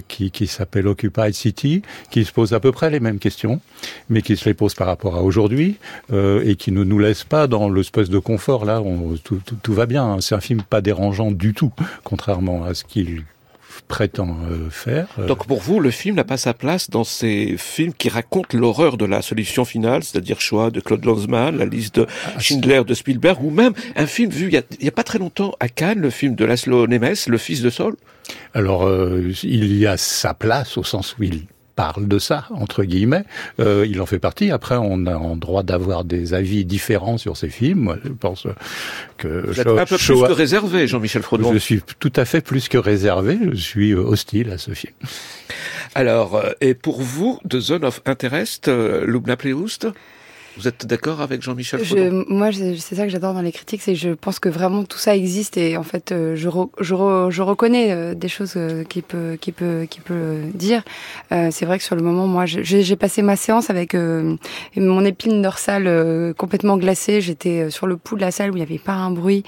[0.07, 3.59] qui, qui s'appelle Occupied City, qui se pose à peu près les mêmes questions,
[4.09, 5.77] mais qui se les pose par rapport à aujourd'hui
[6.13, 8.65] et qui ne nous laisse pas dans l'espèce de confort.
[8.65, 10.03] Là, on, tout, tout, tout va bien.
[10.05, 10.17] hein.
[10.21, 11.71] C'est un film pas dérangeant du tout,
[12.03, 13.23] contrairement à ce qu'il
[13.89, 15.07] prétend euh, faire.
[15.19, 18.57] Euh, Donc pour vous, le film n'a pas sa place dans ces films qui racontent
[18.57, 22.83] l'horreur de la solution finale, c'est-à-dire choix de Claude Lanzmann, la liste de Ah, Schindler
[22.85, 25.19] de Spielberg, ou même un film vu il y a, il y a pas très
[25.19, 27.95] longtemps à Cannes, le film de Laszlo Nemes, Le Fils de Saul?
[28.53, 31.41] Alors, euh, il y a sa place au sens où il
[31.79, 33.23] parle de ça, entre guillemets.
[33.61, 34.51] Euh, il en fait partie.
[34.51, 37.79] Après, on a en droit d'avoir des avis différents sur ces films.
[37.79, 38.47] Moi, je pense
[39.17, 39.47] que...
[39.47, 41.53] Vous êtes un peu plus que réservé, Jean-Michel Frodon.
[41.53, 43.39] Je suis tout à fait plus que réservé.
[43.53, 44.91] Je suis euh, hostile à ce film.
[45.95, 49.87] Alors, et pour vous, The Zone of Interest, euh, Lubna Pleoust
[50.59, 53.93] vous êtes d'accord avec Jean-Michel je, Moi, c'est ça que j'adore dans les critiques, c'est
[53.93, 57.41] que je pense que vraiment tout ça existe et en fait, euh, je, je, je,
[57.41, 60.83] reconnais euh, des choses euh, qu'il peut, qui peut, qui peut dire.
[61.29, 63.95] c'est vrai que sur le moment, moi, j'ai passé ma séance avec
[64.75, 67.21] mon épine dorsale complètement glacée.
[67.21, 69.43] J'étais sur le pouls de la salle où il n'y avait pas un bruit,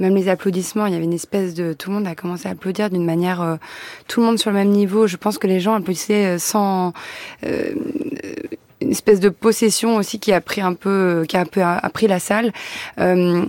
[0.00, 0.86] même les applaudissements.
[0.86, 3.58] Il y avait une espèce de tout le monde a commencé à applaudir d'une manière,
[4.08, 5.06] tout le monde sur le même niveau.
[5.06, 6.92] Je pense que les gens applaudissaient sans
[8.80, 12.06] une espèce de possession aussi qui a pris un peu, qui a un peu appris
[12.06, 12.52] la salle.
[12.98, 13.46] Euh,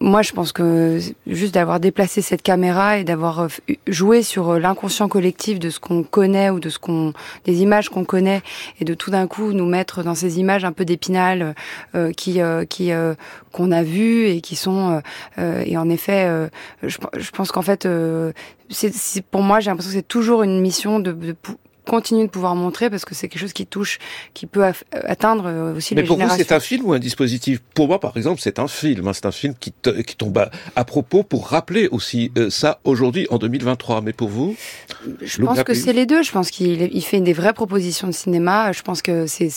[0.00, 3.48] moi, je pense que juste d'avoir déplacé cette caméra et d'avoir euh,
[3.88, 7.12] joué sur euh, l'inconscient collectif de ce qu'on connaît ou de ce qu'on,
[7.44, 8.42] des images qu'on connaît,
[8.80, 11.54] et de tout d'un coup nous mettre dans ces images un peu d'épinal
[11.94, 12.90] euh, qui, qui
[13.52, 15.02] qu'on a vues et qui sont,
[15.38, 16.48] et en effet,
[16.82, 17.88] je, je, pense qu'en fait,
[18.70, 21.36] c'est, pour moi, j'ai l'impression que c'est toujours une mission de, de
[21.88, 23.98] continue de pouvoir montrer parce que c'est quelque chose qui touche,
[24.34, 27.60] qui peut atteindre euh, aussi Mais les pour vous, c'est un film ou un dispositif?
[27.74, 29.08] Pour moi, par exemple, c'est un film.
[29.08, 29.12] Hein.
[29.12, 29.72] C'est un film qui,
[30.06, 34.02] qui tombe à, propos pour rappeler aussi euh, ça aujourd'hui en 2023.
[34.02, 34.56] Mais pour vous?
[35.22, 36.22] Je pense que c'est les deux.
[36.22, 38.72] Je pense qu'il il fait des vraies propositions de cinéma.
[38.72, 39.48] Je pense que c'est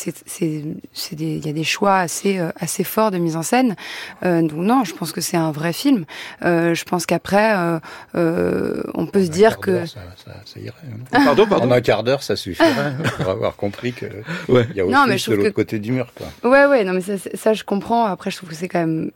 [1.11, 3.75] il y a des choix assez euh, assez forts de mise en scène.
[4.23, 6.05] Euh, donc non, je pense que c'est un vrai film.
[6.43, 7.55] Euh, je pense qu'après,
[8.13, 11.23] on peut se dire que ça, ça, ça irait, hein.
[11.25, 11.67] Pardon, pardon?
[11.67, 14.05] En un quart d'heure, ça suffirait pour avoir compris que
[14.47, 14.67] ouais.
[14.71, 16.07] il y a aussi non, mais de l'autre côté du mur.
[16.15, 16.49] Quoi.
[16.49, 18.05] Ouais, ouais, non, mais ça, ça, je comprends.
[18.05, 19.11] Après, je trouve que c'est quand même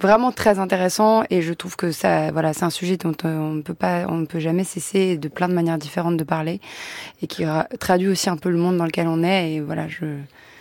[0.00, 3.52] vraiment très intéressant et je trouve que ça, voilà, c'est un sujet dont euh, on
[3.52, 6.60] ne peut pas, on ne peut jamais cesser de plein de manières différentes de parler
[7.22, 7.44] et qui
[7.78, 9.54] traduit aussi un peu le monde dans lequel on est.
[9.54, 10.06] Et voilà, je.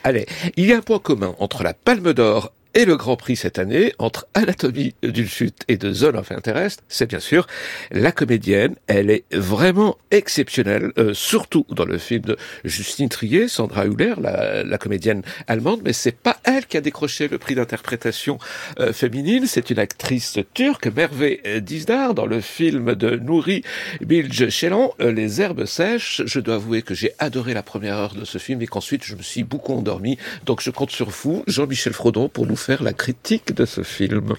[0.03, 3.35] Allez, il y a un point commun entre la Palme d'Or et le Grand Prix
[3.35, 7.47] cette année, entre Anatomie d'une chute et de Zone of Interest, c'est bien sûr
[7.91, 8.75] la comédienne.
[8.87, 14.63] Elle est vraiment exceptionnelle, euh, surtout dans le film de Justine Trier, Sandra Hüller, la,
[14.63, 18.37] la comédienne allemande, mais c'est pas elle qui a décroché le prix d'interprétation
[18.79, 23.63] euh, féminine, c'est une actrice turque, Merve Dizdar, dans le film de Nouri
[24.01, 26.21] Bilge Ceylan, euh, Les herbes sèches.
[26.25, 29.15] Je dois avouer que j'ai adoré la première heure de ce film et qu'ensuite je
[29.15, 30.17] me suis beaucoup endormi.
[30.45, 34.33] Donc je compte sur vous, Jean-Michel Frodon, pour nous faire la critique de ce film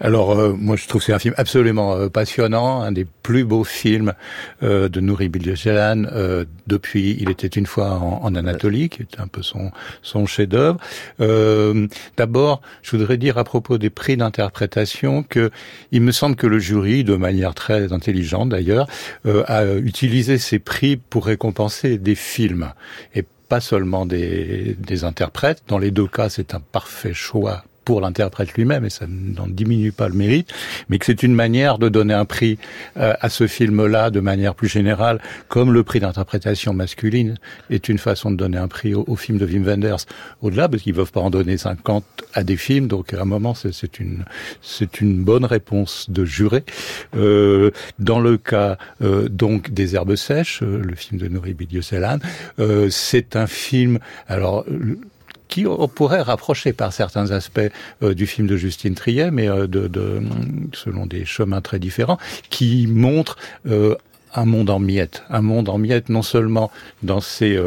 [0.00, 3.44] Alors, euh, moi, je trouve que c'est un film absolument euh, passionnant, un des plus
[3.44, 4.14] beaux films
[4.62, 6.04] euh, de Nouri Bilgelan
[6.66, 10.78] depuis Il était une fois en, Anatolie, qui est un peu son, chef-d'œuvre.
[12.16, 15.50] D'abord, je voudrais dire à propos des prix d'interprétation que
[15.92, 18.88] il me semble que le jury, de manière très intelligente d'ailleurs,
[19.46, 22.72] a utilisé ces prix pour récompenser des films
[23.48, 25.62] pas seulement des, des interprètes.
[25.68, 29.92] Dans les deux cas, c'est un parfait choix pour l'interprète lui-même, et ça n'en diminue
[29.92, 30.52] pas le mérite,
[30.90, 32.58] mais que c'est une manière de donner un prix
[32.98, 37.36] euh, à ce film-là de manière plus générale, comme le prix d'interprétation masculine
[37.70, 40.04] est une façon de donner un prix au, film de Wim Wenders.
[40.42, 43.24] Au-delà, parce qu'ils ne peuvent pas en donner 50 à des films, donc à un
[43.24, 44.24] moment, c'est une,
[45.00, 46.64] une bonne réponse de juré.
[47.16, 52.18] Euh, dans le cas euh, donc des herbes sèches, euh, le film de Nouri Bidioselan,
[52.58, 53.98] euh, c'est un film.
[54.26, 54.64] Alors
[55.48, 57.60] qui pourrait rapprocher par certains aspects
[58.02, 59.66] euh, du film de Justine Triet, mais euh,
[60.72, 62.18] selon des chemins très différents,
[62.50, 63.94] qui montre euh,
[64.34, 66.70] un monde en miettes, un monde en miettes non seulement
[67.02, 67.58] dans ses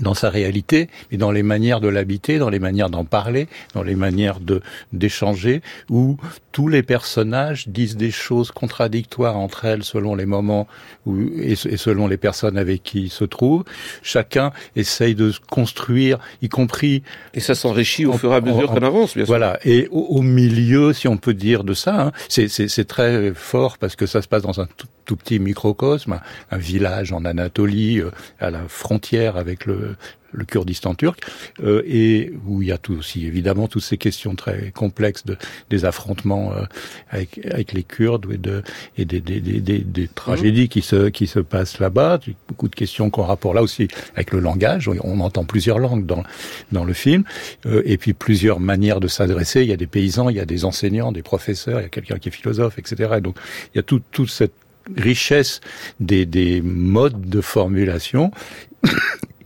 [0.00, 3.82] dans sa réalité, mais dans les manières de l'habiter, dans les manières d'en parler, dans
[3.82, 4.60] les manières de
[4.92, 6.16] d'échanger, où
[6.52, 10.66] tous les personnages disent des choses contradictoires entre elles selon les moments
[11.06, 13.64] où, et, selon les personnes avec qui ils se trouvent.
[14.02, 17.02] Chacun essaye de construire, y compris.
[17.34, 19.32] Et ça s'enrichit au fur et à mesure qu'on avance, bien sûr.
[19.32, 19.58] Voilà.
[19.64, 24.06] Et au, milieu, si on peut dire de ça, hein, c'est très fort parce que
[24.06, 28.50] ça se passe dans un tout, tout petit microcosme, un village en Anatolie, euh, à
[28.50, 29.96] la frontière avec le,
[30.32, 31.20] le Kurdistan turc,
[31.62, 35.38] euh, et où il y a tout aussi évidemment toutes ces questions très complexes de,
[35.70, 36.64] des affrontements euh,
[37.08, 38.62] avec, avec les Kurdes et, de,
[38.98, 43.08] et des, des, des, des tragédies qui se, qui se passent là-bas, beaucoup de questions
[43.08, 46.24] qu'on rapport là aussi avec le langage, on entend plusieurs langues dans,
[46.72, 47.22] dans le film,
[47.64, 50.64] et puis plusieurs manières de s'adresser, il y a des paysans, il y a des
[50.64, 53.20] enseignants, des professeurs, il y a quelqu'un qui est philosophe, etc.
[53.22, 53.36] donc
[53.74, 54.65] il y a tout, toute cette
[54.96, 55.60] richesse
[56.00, 58.30] des, des modes de formulation.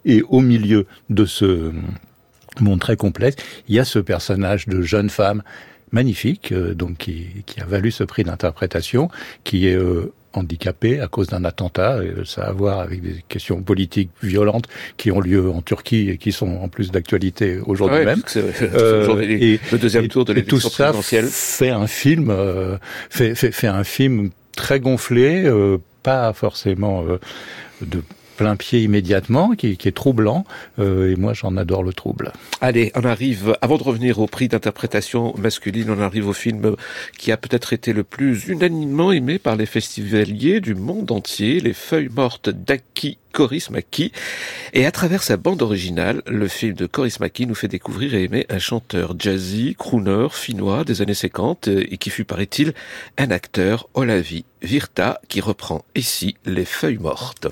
[0.05, 1.72] Et au milieu de ce
[2.61, 3.37] monde très complexe,
[3.68, 5.42] il y a ce personnage de jeune femme
[5.92, 9.09] magnifique, euh, donc qui, qui, a valu ce prix d'interprétation,
[9.44, 12.03] qui est euh, handicapé à cause d'un attentat.
[12.05, 16.11] Et ça a à voir avec des questions politiques violentes qui ont lieu en Turquie
[16.11, 18.22] et qui sont en plus d'actualité aujourd'hui même.
[18.37, 21.26] Euh, et, le deuxième tour de l'élection présidentielle.
[21.26, 27.19] Fait un film, euh, fait, fait, fait, un film très gonflé, euh, pas forcément euh,
[27.83, 28.03] de
[28.40, 30.46] plein pied immédiatement, qui, qui est troublant.
[30.79, 32.33] et moi, j'en adore le trouble.
[32.62, 36.74] Allez, on arrive, avant de revenir au prix d'interprétation masculine, on arrive au film
[37.18, 41.74] qui a peut-être été le plus unanimement aimé par les festivaliers du monde entier, Les
[41.74, 43.18] Feuilles Mortes d'Aki
[43.70, 44.11] Maki.
[44.72, 46.88] Et à travers sa bande originale, le film de
[47.20, 51.98] Maki nous fait découvrir et aimer un chanteur jazzy, crooner, finnois des années 50 et
[51.98, 52.72] qui fut, paraît-il,
[53.18, 57.48] un acteur, Olavi Virta, qui reprend ici Les Feuilles Mortes.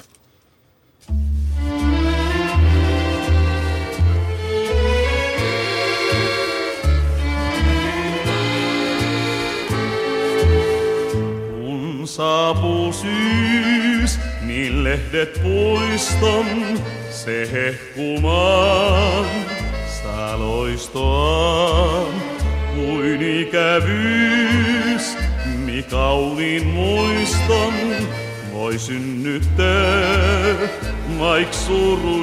[12.19, 16.47] Saapuu syys, niin lehdet puiston
[17.11, 19.27] se hehkumaan.
[20.03, 22.15] Saa loistoaan
[22.75, 25.17] kuin ikävyys,
[25.65, 27.75] mi kauniin muiston
[28.59, 30.55] voi synnyttää,
[31.19, 32.19] maik suru.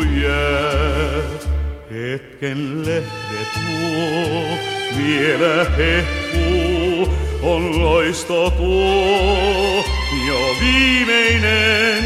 [1.92, 4.58] Hetken lehdet nuo
[4.98, 7.10] vielä hehkuu,
[7.42, 9.86] on loisto tuo
[10.28, 12.04] jo viimeinen.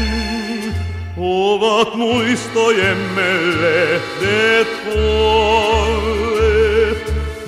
[1.16, 5.94] Ovat muistojemme lehdet kuolleet,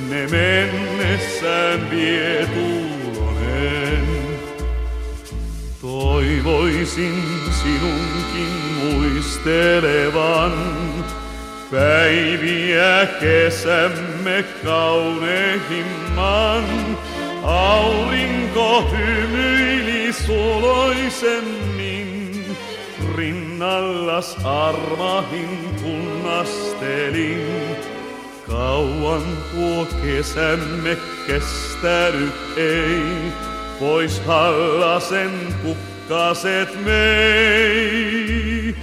[0.08, 2.48] ne mennessään vie
[6.22, 7.18] Toivoisin
[7.62, 10.52] sinunkin muistelevan
[11.70, 16.64] päiviä kesämme kaunehimman.
[17.42, 22.56] Aurinko hymyili suloisemmin,
[23.16, 27.46] rinnallas armahin kunnastelin.
[28.46, 29.22] Kauan
[29.54, 33.32] tuo kesämme kestänyt ei,
[33.80, 35.30] pois hallasen
[36.02, 38.76] kukkaset mei.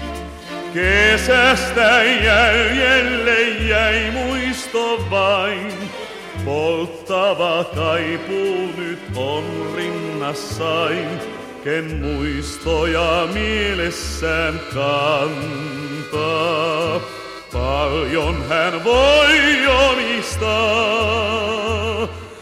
[0.74, 5.74] Kesästä jäljelle jäi muisto vain,
[6.46, 9.44] Polttava kaipuu nyt on
[9.76, 11.08] rinnassain,
[11.64, 15.70] ken muistoja mielessään kantaa.
[17.54, 20.48] Paljon hän voi omistaa,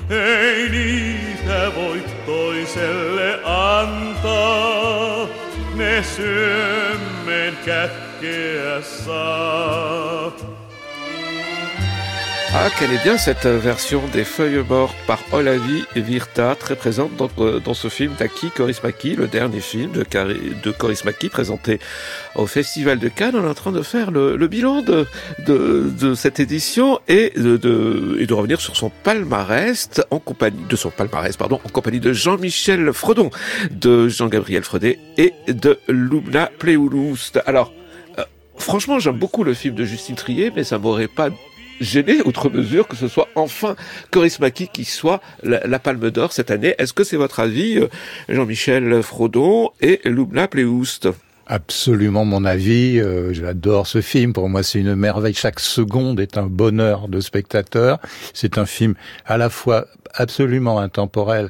[0.09, 3.36] ei niitä voi toiselle
[6.17, 10.56] symmen kätkeä saa.
[12.59, 17.29] Ah, quelle est bien cette version des Feuilles mortes par Olavi Virta, très présente dans,
[17.37, 21.79] euh, dans ce film d'Aki Korismaki, le dernier film de, de Korismaki présenté
[22.33, 23.35] au Festival de Cannes.
[23.35, 28.75] On est en train de faire le, bilan de, cette édition et de, revenir sur
[28.75, 33.29] son palmarès en compagnie de son palmarès, pardon, en compagnie de Jean-Michel Fredon,
[33.69, 37.39] de Jean-Gabriel Fredet et de Lumna Pleouloust.
[37.45, 37.71] Alors,
[38.17, 38.23] euh,
[38.57, 41.29] franchement, j'aime beaucoup le film de Justine Trier, mais ça m'aurait pas
[41.79, 43.75] gêné outre mesure que ce soit enfin
[44.11, 46.75] Coris Maki qui soit la, Palme d'Or cette année.
[46.77, 47.87] Est-ce que c'est votre avis, euh,
[48.29, 51.09] Jean-Michel Frodon et Loubna Pléoust?
[51.49, 52.99] Absolument mon avis.
[52.99, 54.33] Euh, j'adore ce film.
[54.33, 55.33] Pour moi, c'est une merveille.
[55.33, 57.99] Chaque seconde est un bonheur de spectateur.
[58.33, 61.49] C'est un film à la fois absolument intemporel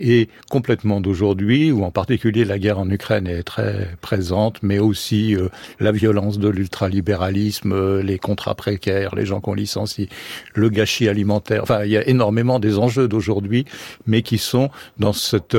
[0.00, 5.36] et complètement d'aujourd'hui, où en particulier la guerre en Ukraine est très présente, mais aussi
[5.36, 5.48] euh,
[5.80, 10.08] la violence de l'ultralibéralisme, euh, les contrats précaires, les gens qu'on licencie,
[10.54, 11.62] le gâchis alimentaire.
[11.62, 13.64] Enfin, il y a énormément des enjeux d'aujourd'hui,
[14.06, 15.56] mais qui sont dans cette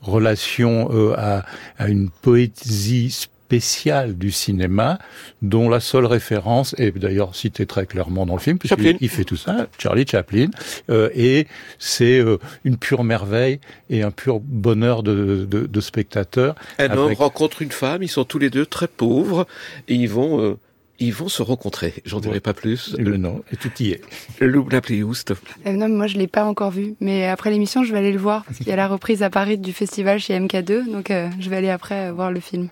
[0.00, 1.44] relation euh, à,
[1.78, 4.98] à, une poésie spécial du cinéma,
[5.40, 9.36] dont la seule référence est d'ailleurs citée très clairement dans le film, puisqu'il fait tout
[9.36, 10.48] ça, Charlie Chaplin,
[10.90, 11.46] euh, et
[11.78, 16.56] c'est euh, une pure merveille et un pur bonheur de, de, de spectateurs.
[16.78, 19.46] Un homme rencontre une femme, ils sont tous les deux très pauvres,
[19.86, 20.56] et ils vont euh,
[20.98, 21.94] ils vont se rencontrer.
[22.04, 22.94] J'en dirai pas plus.
[22.98, 24.00] Le nom, et tout y est.
[24.40, 25.32] Loubna Plioust.
[25.66, 28.18] Euh, non, moi je l'ai pas encore vu, mais après l'émission, je vais aller le
[28.18, 31.28] voir parce qu'il y a la reprise à Paris du festival chez MK2, donc euh,
[31.40, 32.68] je vais aller après euh, voir le film.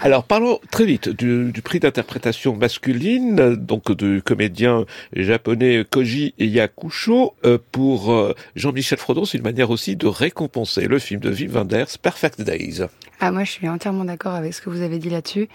[0.00, 4.84] Alors parlons très vite du, du prix d'interprétation masculine, donc du comédien
[5.14, 7.34] japonais Koji Yakusho
[7.72, 9.24] pour Jean-Michel Frodon.
[9.24, 12.82] C'est une manière aussi de récompenser le film de Wim Wenders, Perfect Days.
[13.20, 15.48] Ah moi je suis entièrement d'accord avec ce que vous avez dit là-dessus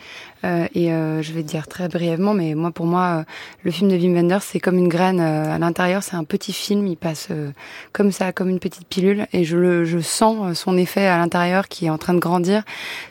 [0.43, 3.26] et je vais dire très brièvement brièvement, mais moi, pour moi,
[3.63, 6.02] le film de Wim Wenders, c'est comme une graine à l'intérieur.
[6.04, 6.88] C'est un petit film.
[6.88, 7.30] Il passe
[7.93, 11.67] comme ça, comme une petite pilule, et je le, je sens son effet à l'intérieur
[11.67, 12.63] qui est en train de grandir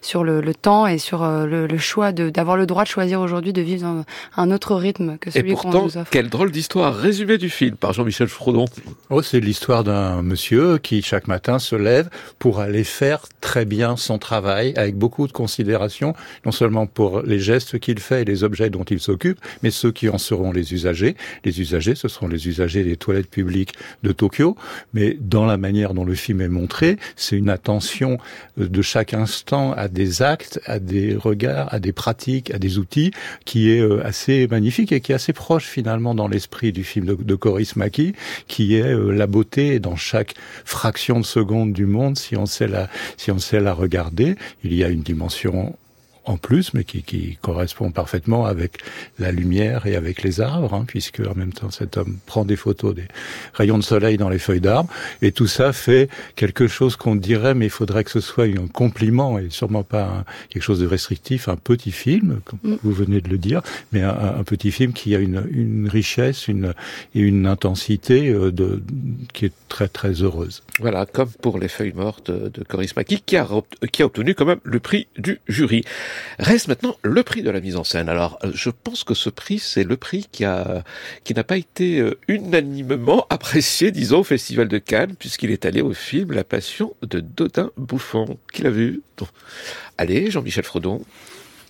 [0.03, 3.21] sur le, le temps et sur le, le choix de d'avoir le droit de choisir
[3.21, 4.05] aujourd'hui de vivre dans
[4.37, 6.11] un autre rythme que celui qu'on nous offre.
[6.11, 8.67] Quelle drôle d'histoire résumé du film par Jean-Michel Frodon.
[9.11, 12.09] Oh, c'est l'histoire d'un monsieur qui chaque matin se lève
[12.39, 17.39] pour aller faire très bien son travail avec beaucoup de considération, non seulement pour les
[17.39, 20.73] gestes qu'il fait et les objets dont il s'occupe, mais ceux qui en seront les
[20.73, 21.17] usagers.
[21.45, 24.57] Les usagers, ce seront les usagers des toilettes publiques de Tokyo,
[24.95, 28.19] mais dans la manière dont le film est montré, c'est une attention
[28.59, 32.79] euh, de chaque instant à des actes, à des regards, à des pratiques, à des
[32.79, 33.13] outils
[33.45, 37.07] qui est euh, assez magnifique et qui est assez proche finalement dans l'esprit du film
[37.07, 38.15] de, de Coris Maki,
[38.47, 40.35] qui est euh, la beauté dans chaque
[40.65, 44.37] fraction de seconde du monde si on sait la si on sait la regarder.
[44.65, 45.77] Il y a une dimension
[46.29, 48.79] en plus, mais qui, qui, correspond parfaitement avec
[49.19, 52.57] la lumière et avec les arbres, hein, puisque en même temps cet homme prend des
[52.57, 53.09] photos des
[53.55, 54.91] rayons de soleil dans les feuilles d'arbres,
[55.23, 58.67] et tout ça fait quelque chose qu'on dirait, mais il faudrait que ce soit un
[58.69, 62.77] compliment et sûrement pas quelque chose de restrictif, un petit film, comme mm.
[62.83, 63.63] vous venez de le dire,
[63.93, 66.75] mais un, un, petit film qui a une, une richesse, une
[67.15, 68.83] et une intensité euh, de,
[69.33, 70.63] qui est très très heureuse.
[70.81, 73.47] Voilà, comme pour les feuilles mortes de Coris Maki, qui a,
[73.93, 75.85] qui a obtenu quand même le prix du jury.
[76.39, 78.09] Reste maintenant le prix de la mise en scène.
[78.09, 80.85] Alors, euh, je pense que ce prix, c'est le prix qui a,
[81.25, 85.81] qui n'a pas été euh, unanimement apprécié, disons, au Festival de Cannes, puisqu'il est allé
[85.81, 88.39] au film La Passion de Dodin Bouffon.
[88.53, 89.03] Qui l'a vu?
[89.97, 91.03] Allez, Jean-Michel Fredon.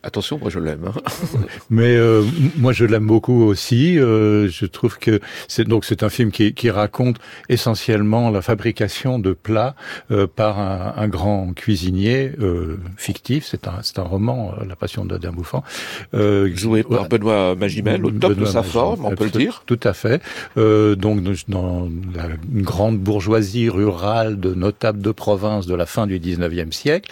[0.04, 0.84] Attention, moi je l'aime.
[0.86, 1.00] Hein.
[1.70, 2.22] Mais euh,
[2.56, 3.98] moi je l'aime beaucoup aussi.
[3.98, 7.16] Euh, je trouve que c'est donc c'est un film qui, qui, raconte
[7.48, 9.74] essentiellement la fabrication de plats
[10.12, 13.44] euh, par un, un, grand cuisinier euh, fictif.
[13.50, 15.64] C'est un c'est un roman, euh, La Passion d'Adam Bouffant,
[16.12, 19.64] joué par Benoît Magimel au top de sa forme, on peut le dire.
[19.66, 20.22] Tout à fait.
[20.56, 26.20] donc dans la, une grande bourgeoisie rurale de notables de province de la fin du
[26.20, 27.10] 19e siècle,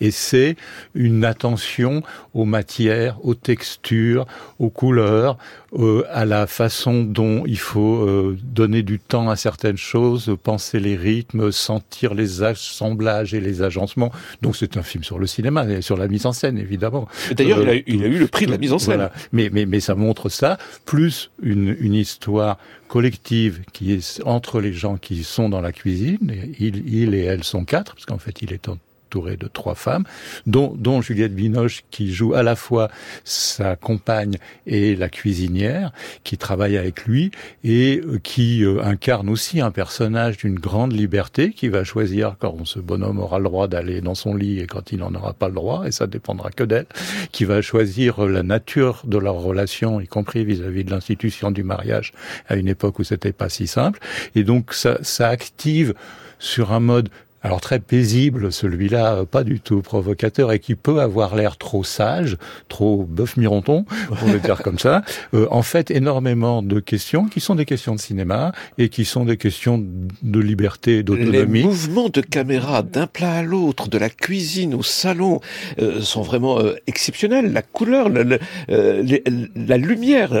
[0.00, 0.56] et c'est
[0.94, 2.04] une attention
[2.34, 4.26] aux matières, aux textures,
[4.58, 5.36] aux couleurs,
[5.78, 10.80] euh, à la façon dont il faut euh, donner du temps à certaines choses, penser
[10.80, 14.10] les rythmes, sentir les assemblages et les agencements.
[14.42, 17.08] Donc c'est un film sur le cinéma et sur la mise en scène, évidemment.
[17.36, 18.96] D'ailleurs, euh, il, il, a eu le prix de la mise en scène.
[18.96, 19.12] Voilà.
[19.32, 22.58] Mais, mais, mais ça montre ça, plus une, une histoire
[22.88, 26.18] collective qui est entre les gens qui sont dans la cuisine.
[26.58, 28.76] Il, il et elle sont quatre, parce qu'en fait, il est en
[29.10, 30.04] entouré de trois femmes,
[30.46, 32.90] dont, Juliette Binoche qui joue à la fois
[33.24, 34.36] sa compagne
[34.66, 35.92] et la cuisinière,
[36.22, 37.32] qui travaille avec lui
[37.64, 42.64] et euh, qui euh, incarne aussi un personnage d'une grande liberté, qui va choisir quand
[42.66, 45.48] ce bonhomme aura le droit d'aller dans son lit et quand il n'en aura pas
[45.48, 46.86] le droit, et ça dépendra que d'elle,
[47.32, 51.64] qui va choisir la nature de leur relation, y compris vis-à-vis -vis de l'institution du
[51.64, 52.12] mariage,
[52.48, 53.98] à une époque où c'était pas si simple.
[54.36, 55.94] Et donc ça, ça active
[56.38, 57.08] sur un mode
[57.42, 61.84] alors très paisible, celui-là, euh, pas du tout provocateur et qui peut avoir l'air trop
[61.84, 62.36] sage,
[62.68, 65.02] trop bœuf mironton, pour le dire comme ça.
[65.34, 69.24] Euh, en fait, énormément de questions qui sont des questions de cinéma et qui sont
[69.24, 69.84] des questions
[70.22, 71.60] de liberté, d'autonomie.
[71.60, 75.40] Les mouvements de caméra d'un plat à l'autre, de la cuisine au salon,
[75.80, 77.52] euh, sont vraiment euh, exceptionnels.
[77.52, 78.38] La couleur, la, la,
[78.68, 80.32] la lumière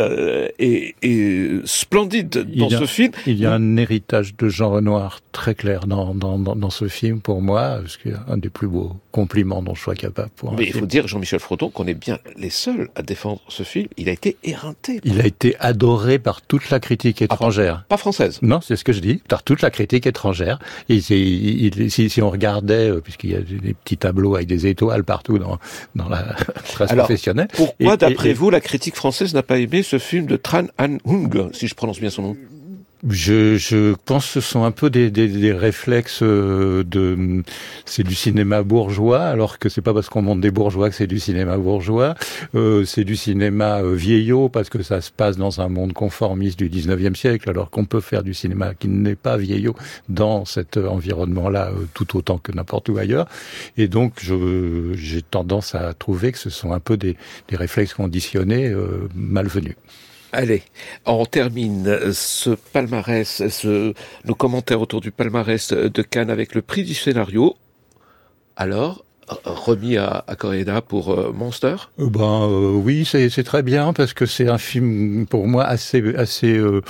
[0.58, 3.12] est, est, splendide dans a, ce film.
[3.26, 6.88] Il y a un héritage de Jean Renoir très clair dans, dans, dans, dans ce
[6.90, 10.30] film pour moi, parce qu'il un des plus beaux compliments dont je sois capable.
[10.36, 13.62] Pour Mais il faut dire, Jean-Michel Frodon, qu'on est bien les seuls à défendre ce
[13.62, 13.88] film.
[13.96, 15.00] Il a été éreinté.
[15.04, 17.78] Il a été adoré par toute la critique étrangère.
[17.80, 18.38] Ah, pas, pas, française.
[18.42, 19.22] Non, c'est ce que je dis.
[19.28, 20.58] Par toute la critique étrangère.
[20.88, 24.66] Et il, si, si, on regardait, euh, puisqu'il y a des petits tableaux avec des
[24.66, 25.58] étoiles partout dans,
[25.94, 26.36] dans la
[26.72, 27.48] presse professionnelle.
[27.54, 31.52] Pourquoi, d'après vous, la critique française n'a pas aimé ce film de Tran Han Hung,
[31.52, 32.36] si je prononce bien son nom?
[33.08, 37.42] Je, je pense que ce sont un peu des, des, des réflexes de
[37.86, 41.06] c'est du cinéma bourgeois alors que c'est pas parce qu'on monte des bourgeois que c'est
[41.06, 42.14] du cinéma bourgeois
[42.54, 46.68] euh, c'est du cinéma vieillot parce que ça se passe dans un monde conformiste du
[46.68, 49.74] 19e siècle alors qu'on peut faire du cinéma qui n'est pas vieillot
[50.08, 53.26] dans cet environnement là tout autant que n'importe où ailleurs
[53.76, 54.22] et donc
[54.94, 57.16] j'ai tendance à trouver que ce sont un peu des,
[57.48, 59.76] des réflexes conditionnés euh, malvenus.
[60.32, 60.62] Allez,
[61.06, 66.84] on termine ce palmarès, ce, nos commentaires autour du palmarès de Cannes avec le prix
[66.84, 67.56] du scénario.
[68.56, 69.04] Alors,
[69.44, 71.76] remis à, à pour euh, Monster?
[71.98, 76.56] Ben euh, oui, c'est très bien parce que c'est un film pour moi assez assez
[76.56, 76.82] euh,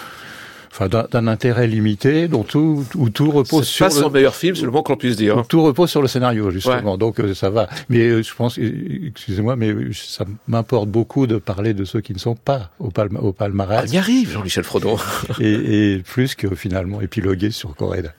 [0.72, 4.34] enfin d'un intérêt limité, dont tout où tout repose C'est sur pas le, son meilleur
[4.36, 5.38] film, c'est le moins qu'on puisse dire.
[5.38, 5.44] hein.
[5.48, 6.96] tout repose sur le scénario justement.
[6.96, 7.68] Donc euh, ça va.
[7.88, 12.12] Mais euh, je pense, euh, excusez-moi, mais ça m'importe beaucoup de parler de ceux qui
[12.14, 14.96] ne sont pas au, palma- au On palmarès y arrive, Jean-Michel Frodon.
[15.40, 18.10] et, et plus que finalement épiloguer sur Coréda.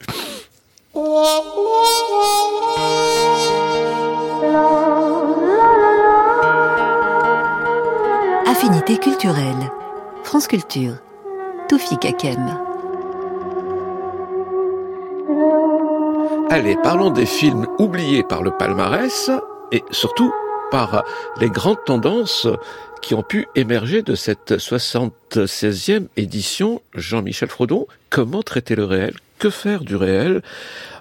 [8.47, 9.71] Affinité culturelle.
[10.23, 10.95] France Culture.
[16.49, 19.31] Allez, parlons des films oubliés par le palmarès
[19.71, 20.33] et surtout
[20.69, 21.05] par
[21.39, 22.47] les grandes tendances
[23.01, 26.81] qui ont pu émerger de cette 76e édition.
[26.93, 30.43] Jean-Michel Frodon, comment traiter le réel Que faire du réel?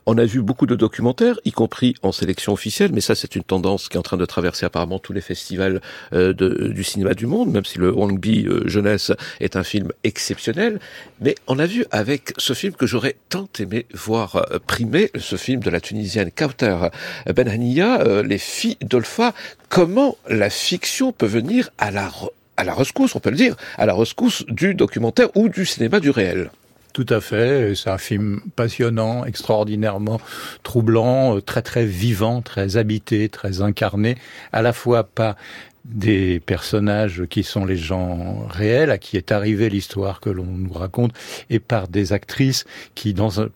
[0.07, 3.43] On a vu beaucoup de documentaires, y compris en sélection officielle, mais ça c'est une
[3.43, 5.82] tendance qui est en train de traverser apparemment tous les festivals
[6.14, 9.93] euh, du cinéma du monde, même si le Wang Bi euh, Jeunesse est un film
[10.05, 10.80] exceptionnel.
[11.20, 15.36] Mais on a vu avec ce film que j'aurais tant aimé voir euh, primer, ce
[15.36, 16.88] film de la Tunisienne Kauter
[17.36, 19.34] Ben Hania, euh, Les filles d'Olfa,
[19.68, 22.11] comment la fiction peut venir à la,
[22.57, 26.01] à la rescousse, on peut le dire, à la rescousse du documentaire ou du cinéma
[26.01, 26.51] du réel?
[27.01, 27.74] Tout à fait.
[27.76, 30.20] C'est un film passionnant, extraordinairement
[30.62, 34.18] troublant, euh, très très vivant, très habité, très incarné,
[34.53, 35.36] à la fois par
[35.85, 40.72] des personnages qui sont les gens réels, à qui est arrivée l'histoire que l'on nous
[40.72, 41.12] raconte,
[41.49, 42.64] et par des actrices
[42.95, 43.49] qui, dans un,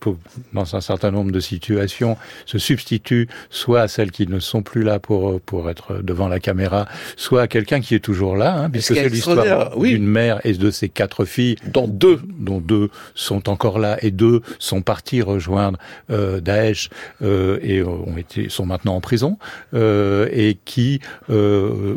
[0.52, 2.16] dans un certain nombre de situations,
[2.46, 6.40] se substituent soit à celles qui ne sont plus là pour, pour être devant la
[6.40, 9.90] caméra, soit à quelqu'un qui est toujours là, hein, puisque c'est l'histoire oui.
[9.90, 14.10] d'une mère et de ses quatre filles, Dans deux dont deux sont encore là et
[14.10, 15.78] deux sont partis rejoindre
[16.10, 16.90] euh, Daesh
[17.22, 19.38] euh, et ont été sont maintenant en prison
[19.74, 21.00] euh, et qui
[21.30, 21.96] euh,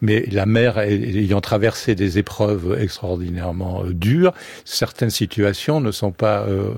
[0.00, 4.34] mais la mère ayant traversé des épreuves extraordinairement euh, dures
[4.64, 6.72] certaines situations ne sont pas euh,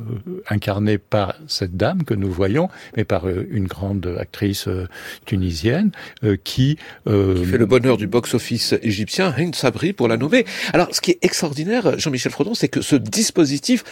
[0.49, 4.87] incarnées par cette dame que nous voyons mais par euh, une grande actrice euh,
[5.25, 5.91] tunisienne
[6.25, 6.77] euh, qui,
[7.07, 10.45] euh, qui fait le bonheur du box-office égyptien, Hind Sabri pour la nommer.
[10.73, 13.85] Alors, ce qui est extraordinaire, Jean-Michel Frodon, c'est que ce dispositif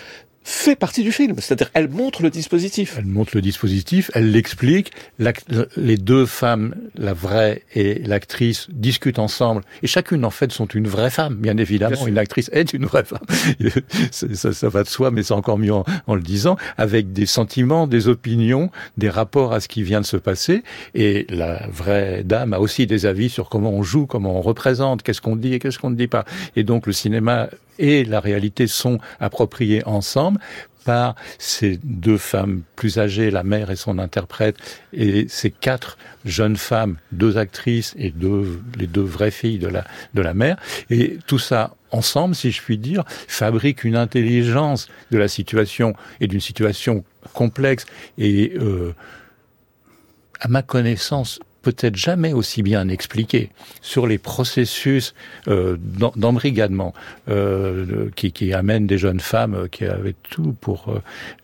[0.42, 1.36] fait partie du film.
[1.38, 2.94] C'est-à-dire, elle montre le dispositif.
[2.98, 4.92] Elle montre le dispositif, elle l'explique.
[5.76, 9.62] Les deux femmes, la vraie et l'actrice, discutent ensemble.
[9.82, 11.34] Et chacune, en fait, sont une vraie femme.
[11.34, 13.18] Bien évidemment, une actrice est une vraie femme.
[14.10, 16.56] Ça, ça va de soi, mais c'est encore mieux en, en le disant.
[16.76, 20.62] Avec des sentiments, des opinions, des rapports à ce qui vient de se passer.
[20.94, 25.02] Et la vraie dame a aussi des avis sur comment on joue, comment on représente,
[25.02, 26.24] qu'est-ce qu'on dit et qu'est-ce qu'on ne dit pas.
[26.56, 27.48] Et donc, le cinéma
[27.78, 30.40] et la réalité sont appropriés ensemble
[31.38, 34.56] ces deux femmes plus âgées, la mère et son interprète,
[34.92, 39.84] et ces quatre jeunes femmes, deux actrices et deux, les deux vraies filles de la,
[40.14, 40.56] de la mère.
[40.90, 46.26] Et tout ça ensemble, si je puis dire, fabrique une intelligence de la situation et
[46.26, 47.86] d'une situation complexe
[48.18, 48.94] et, euh,
[50.40, 53.50] à ma connaissance, peut-être jamais aussi bien expliqué
[53.82, 55.14] sur les processus
[55.48, 56.94] euh, d'em- d'embrigadement
[57.28, 61.00] euh, qui, qui amènent des jeunes femmes euh, qui avaient tout pour euh,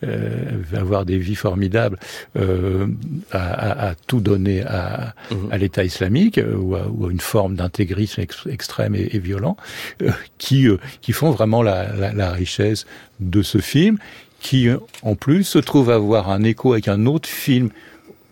[0.07, 1.99] euh, avoir des vies formidables
[2.37, 2.87] euh,
[3.33, 5.49] à, à- à tout donner à, Mhm.
[5.51, 9.57] à l'État islamique ou, à, ou à une forme d'intégrisme ex- extrême et, et violent
[10.03, 12.87] euh, qui, euh, qui font vraiment la, la, la richesse
[13.21, 13.99] de ce film
[14.41, 14.69] qui
[15.03, 17.71] en plus se trouve avoir un écho avec un autre film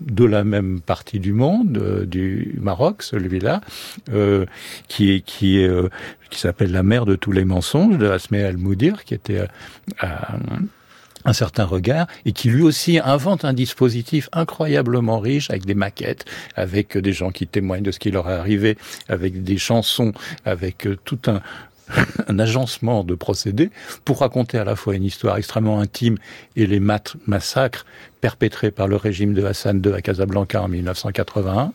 [0.06, 3.60] de la même partie du monde, euh, du Maroc, celui-là,
[4.12, 4.46] euh,
[4.88, 5.88] qui est qui est euh,
[6.30, 9.46] qui s'appelle La mère de tous les mensonges de Asmé Al Moudir, qui était
[9.98, 10.36] à
[11.24, 16.24] un certain regard et qui lui aussi invente un dispositif incroyablement riche avec des maquettes,
[16.56, 18.76] avec des gens qui témoignent de ce qui leur est arrivé,
[19.08, 20.12] avec des chansons,
[20.44, 21.40] avec tout un
[22.28, 23.70] un agencement de procédés
[24.04, 26.16] pour raconter à la fois une histoire extrêmement intime
[26.56, 27.84] et les massacres
[28.22, 31.72] perpétrés par le régime de Hassan II à Casablanca en 1981,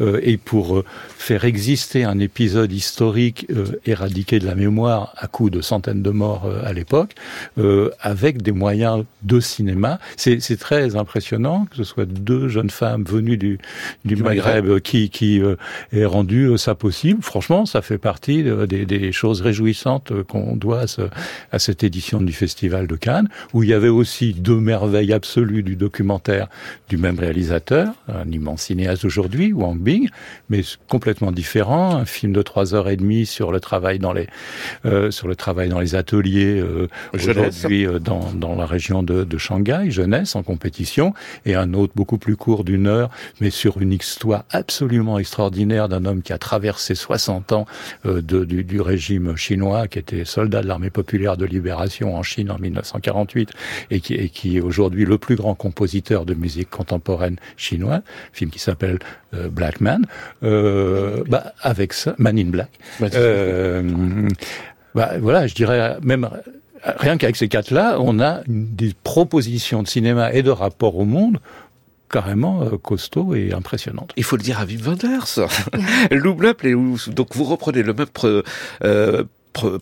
[0.00, 0.84] euh, et pour euh,
[1.16, 6.10] faire exister un épisode historique euh, éradiqué de la mémoire à coup de centaines de
[6.10, 7.14] morts euh, à l'époque,
[7.58, 10.00] euh, avec des moyens de cinéma.
[10.16, 13.58] C'est très impressionnant que ce soit deux jeunes femmes venues du,
[14.06, 14.80] du, Du Maghreb, Maghreb.
[14.80, 15.56] qui, qui euh,
[15.92, 17.22] aient rendu ça possible.
[17.22, 21.10] Franchement, ça fait partie des, des choses réjouissantes qu'on doit à, ce-
[21.52, 25.62] à cette édition du Festival de Cannes, où il y avait aussi deux merveilles absolues
[25.62, 26.46] du documentaire
[26.88, 30.08] du même réalisateur, un immense cinéaste aujourd'hui, Wang Bing,
[30.48, 34.28] mais complètement différent, un film de trois heures et demie sur le travail dans les
[34.86, 39.24] euh, sur le travail dans les ateliers euh, aujourd'hui euh, dans, dans la région de,
[39.24, 41.12] de Shanghai, jeunesse en compétition,
[41.44, 43.10] et un autre beaucoup plus court d'une heure,
[43.40, 47.66] mais sur une histoire absolument extraordinaire d'un homme qui a traversé 60 ans
[48.06, 52.22] euh, de, du, du régime chinois, qui était soldat de l'armée populaire de libération en
[52.22, 53.50] Chine en 1948
[53.90, 58.02] et qui, et qui est aujourd'hui le plus grand compositeur de musique contemporaine chinoise,
[58.32, 58.98] film qui s'appelle
[59.34, 60.06] euh, Black Man,
[60.42, 62.70] euh, bah, avec ça, Man in Black.
[63.14, 64.28] Euh,
[64.94, 66.28] bah, voilà, je dirais même
[66.84, 71.38] rien qu'avec ces quatre-là, on a des propositions de cinéma et de rapport au monde
[72.10, 74.12] carrément euh, costaud et impressionnante.
[74.16, 75.38] Il faut le dire à Wim Wenders.
[77.14, 78.08] Donc vous reprenez le même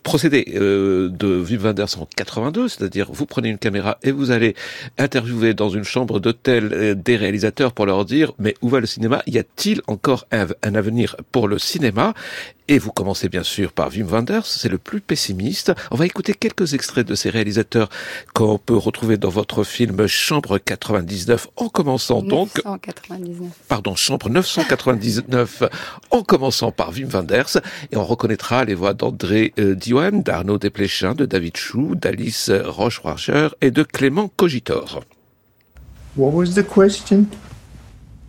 [0.02, 4.54] procédé euh, de Wim Wenders en 82, c'est-à-dire vous prenez une caméra et vous allez
[4.98, 8.86] interviewer dans une chambre d'hôtel euh, des réalisateurs pour leur dire mais où va le
[8.86, 9.22] cinéma?
[9.26, 12.14] Y a-t-il encore un, un avenir pour le cinéma?
[12.68, 15.72] Et vous commencez bien sûr par Wim Wenders, c'est le plus pessimiste.
[15.90, 17.88] On va écouter quelques extraits de ces réalisateurs
[18.34, 23.38] qu'on peut retrouver dans votre film Chambre 99, en commençant 999.
[23.38, 23.50] donc...
[23.68, 25.62] Pardon, Chambre 999,
[26.10, 27.56] en commençant par Wim Wenders,
[27.90, 33.48] et on reconnaîtra les voix d'André euh, Diwan, d'Arnaud Desplechin, de David Chou, d'Alice Roche-Rocher
[33.62, 35.02] et de Clément Cogitor.
[36.16, 37.26] What was the question?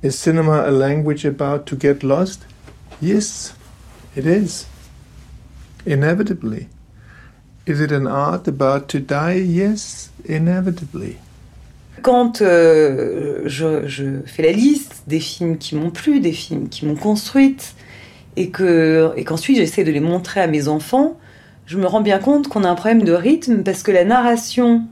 [0.01, 2.45] Is cinema a language about to get lost?
[3.01, 3.53] Yes.
[4.15, 4.65] It is.
[5.85, 6.67] Inevitably.
[7.65, 9.35] Is it an art about to die?
[9.35, 11.17] Yes, inevitably.
[12.01, 16.95] Quand euh, je, fais la liste des films qui m'ont plu, des films qui m'ont
[16.95, 17.75] construite,
[18.37, 21.17] et qu'ensuite j'essaie de les montrer à mes enfants,
[21.65, 24.87] je me rends bien compte qu'on a un problème de rythme parce que la narration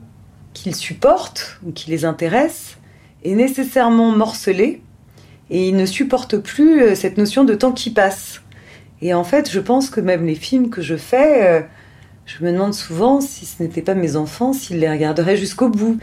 [0.52, 2.76] qu'ils supportent ou qui les intéresse
[3.24, 4.82] est nécessairement morcelée
[5.50, 8.42] et ils ne supportent plus euh, cette notion de temps qui passe.
[9.02, 11.60] Et en fait, je pense que même les films que je fais, euh,
[12.26, 15.98] je me demande souvent si ce n'étaient pas mes enfants, s'ils les regarderaient jusqu'au bout.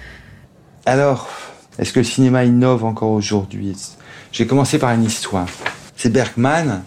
[0.85, 1.29] Alors,
[1.77, 3.75] est-ce que le cinéma innove encore aujourd'hui?
[4.31, 5.47] J'ai commencé par une histoire.
[5.97, 6.83] C'est Bergman,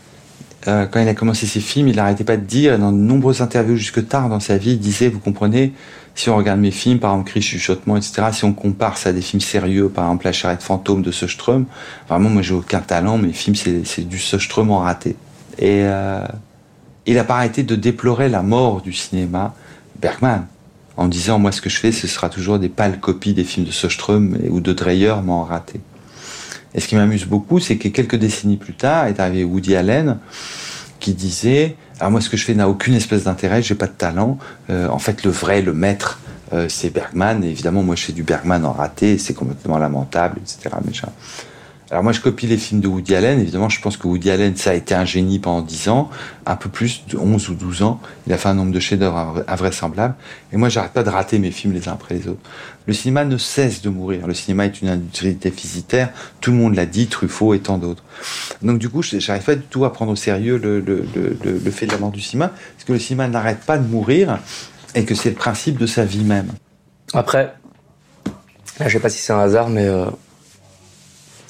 [0.66, 3.42] euh, quand il a commencé ses films, il n'arrêtait pas de dire, dans de nombreuses
[3.42, 5.72] interviews jusque tard dans sa vie, il disait, vous comprenez,
[6.14, 9.12] si on regarde mes films, par exemple Cri, Chuchotement, etc., si on compare ça à
[9.12, 11.66] des films sérieux, par exemple La charrette fantôme de Söström,
[12.08, 15.16] vraiment, moi j'ai aucun talent, mes films c'est du Söström en raté.
[15.58, 16.24] Et euh,
[17.06, 19.54] il n'a pas arrêté de déplorer la mort du cinéma,
[20.00, 20.46] Bergman,
[20.96, 23.66] en disant moi ce que je fais, ce sera toujours des pâles copies des films
[23.66, 25.80] de Söström ou de Dreyer, mais en raté.
[26.74, 30.18] Et ce qui m'amuse beaucoup, c'est que quelques décennies plus tard est arrivé Woody Allen
[31.00, 33.92] qui disait alors moi ce que je fais n'a aucune espèce d'intérêt, j'ai pas de
[33.92, 34.38] talent.
[34.70, 36.20] Euh, en fait le vrai, le maître,
[36.52, 37.42] euh, c'est Bergman.
[37.42, 40.76] Évidemment moi je fais du Bergman en raté, c'est complètement lamentable, etc.
[41.90, 44.54] Alors moi je copie les films de Woody Allen, évidemment je pense que Woody Allen
[44.56, 46.10] ça a été un génie pendant 10 ans,
[46.44, 49.42] un peu plus, de 11 ou 12 ans, il a fait un nombre de chefs-d'œuvre
[49.48, 50.14] invraisemblables,
[50.52, 52.40] et moi j'arrête pas de rater mes films les uns après les autres.
[52.86, 56.10] Le cinéma ne cesse de mourir, le cinéma est une industrie déficitaire,
[56.42, 58.04] tout le monde l'a dit, Truffaut et tant d'autres.
[58.60, 61.70] Donc du coup j'arrive pas du tout à prendre au sérieux le, le, le, le,
[61.70, 64.38] fait de la mort du cinéma, parce que le cinéma n'arrête pas de mourir,
[64.94, 66.48] et que c'est le principe de sa vie même.
[67.14, 67.54] Après,
[68.78, 69.86] je sais pas si c'est un hasard, mais...
[69.86, 70.04] Euh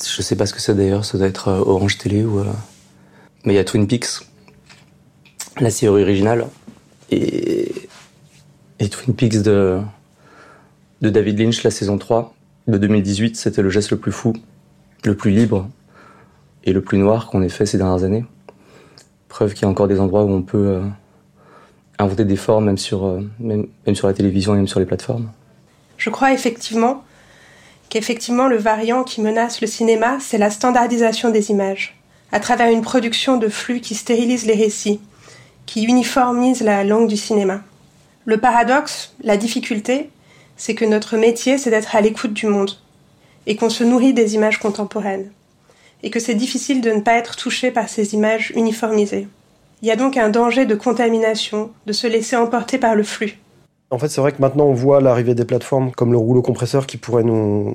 [0.06, 2.40] je sais pas ce que c'est d'ailleurs, ça doit être euh, Orange Télé ou.
[2.40, 2.44] Euh,
[3.44, 4.26] mais il y a Twin Peaks,
[5.60, 6.46] la série originale,
[7.10, 7.72] et,
[8.90, 9.80] Twin Peaks de,
[11.00, 12.34] David Lynch, la saison 3
[12.66, 14.34] de 2018, c'était le geste le plus fou,
[15.04, 15.68] le plus libre
[16.64, 18.24] et le plus noir qu'on ait fait ces dernières années.
[19.28, 20.82] Preuve qu'il y a encore des endroits où on peut euh,
[21.98, 25.30] inventer des formes, même sur, même sur la télévision et même sur les plateformes.
[25.96, 27.04] Je crois effectivement
[27.88, 31.96] qu'effectivement le variant qui menace le cinéma, c'est la standardisation des images,
[32.32, 35.00] à travers une production de flux qui stérilise les récits,
[35.66, 37.60] qui uniformise la langue du cinéma.
[38.24, 40.10] Le paradoxe, la difficulté,
[40.56, 42.72] c'est que notre métier, c'est d'être à l'écoute du monde,
[43.46, 45.30] et qu'on se nourrit des images contemporaines,
[46.02, 49.28] et que c'est difficile de ne pas être touché par ces images uniformisées.
[49.80, 53.38] Il y a donc un danger de contamination, de se laisser emporter par le flux.
[53.90, 56.86] En fait, c'est vrai que maintenant, on voit l'arrivée des plateformes comme le rouleau compresseur
[56.86, 57.74] qui pourrait nous,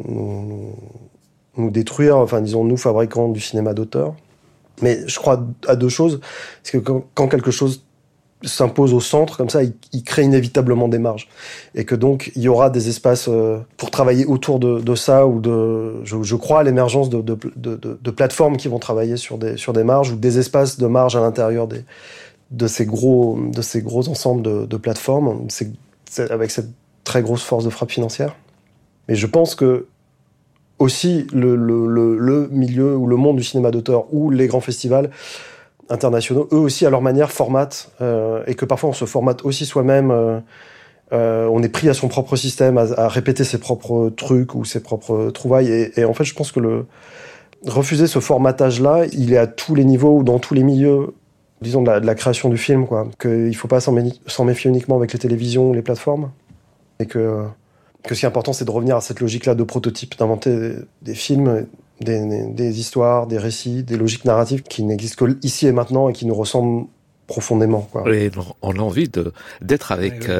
[1.57, 4.13] détruire, enfin, disons, nous, fabricants du cinéma d'auteur.
[4.81, 6.19] Mais je crois à deux choses.
[6.61, 7.83] C'est que quand, quelque chose
[8.43, 11.29] s'impose au centre, comme ça, il, crée inévitablement des marges.
[11.73, 15.39] Et que donc, il y aura des espaces euh, pour travailler autour de, ça, ou
[15.39, 20.11] de, je, crois à l'émergence de, plateformes qui vont travailler sur des, sur des marges,
[20.11, 21.67] ou des espaces de marge à l'intérieur
[22.51, 25.47] de ces gros, de ces gros ensembles de, plateformes.
[26.19, 26.69] Avec cette
[27.03, 28.35] très grosse force de frappe financière.
[29.07, 29.87] Mais je pense que
[30.79, 35.09] aussi le, milieu ou le monde du cinéma d'auteur ou les grands festivals
[35.89, 39.65] internationaux, eux aussi à leur manière formatent euh, et que parfois on se formate aussi
[39.65, 40.11] soi-même.
[40.11, 40.39] Euh,
[41.11, 44.81] euh, on est pris à son propre système, à, répéter ses propres trucs ou ses
[44.81, 45.91] propres trouvailles.
[45.95, 46.85] Et, en fait, je pense que
[47.67, 51.13] refuser ce formatage-là, il est à tous les niveaux ou dans tous les milieux,
[51.63, 53.07] disons de la, de la création du film, quoi.
[53.19, 53.93] Qu'il faut pas s'en
[54.45, 56.31] méfier uniquement avec les télévisions ou les plateformes,
[56.99, 57.45] et que
[58.03, 60.75] que ce qui est important, c'est de revenir à cette logique-là de prototype, d'inventer des,
[61.01, 61.65] des, films,
[62.01, 66.13] des, des, histoires, des récits, des logiques narratives qui n'existent que ici et maintenant et
[66.13, 66.87] qui nous ressemblent
[67.27, 67.87] profondément.
[67.91, 68.13] Quoi.
[68.13, 68.29] Et
[68.61, 69.09] on a envie
[69.61, 70.35] d'être avec oui.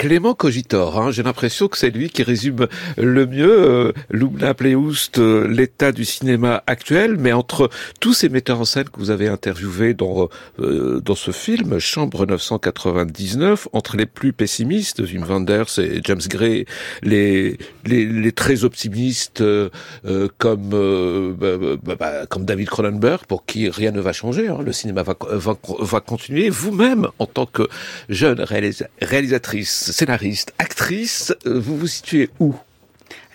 [0.00, 5.46] Clément Cogitor, hein, j'ai l'impression que c'est lui qui résume le mieux euh, Pléoust, euh,
[5.46, 7.68] l'état du cinéma actuel, mais entre
[8.00, 12.24] tous ces metteurs en scène que vous avez interviewés dans euh, dans ce film, Chambre
[12.24, 16.64] 999, entre les plus pessimistes, Wim Wenders et James Gray,
[17.02, 19.68] les les, les très optimistes euh,
[20.38, 20.70] comme
[21.38, 25.02] bah, bah, bah, comme David Cronenberg, pour qui rien ne va changer, hein, le cinéma
[25.02, 26.48] va, va, va continuer.
[26.48, 27.68] Vous-même, en tant que
[28.08, 32.54] jeune réalisa réalisatrice, scénariste, actrice, vous vous situez où?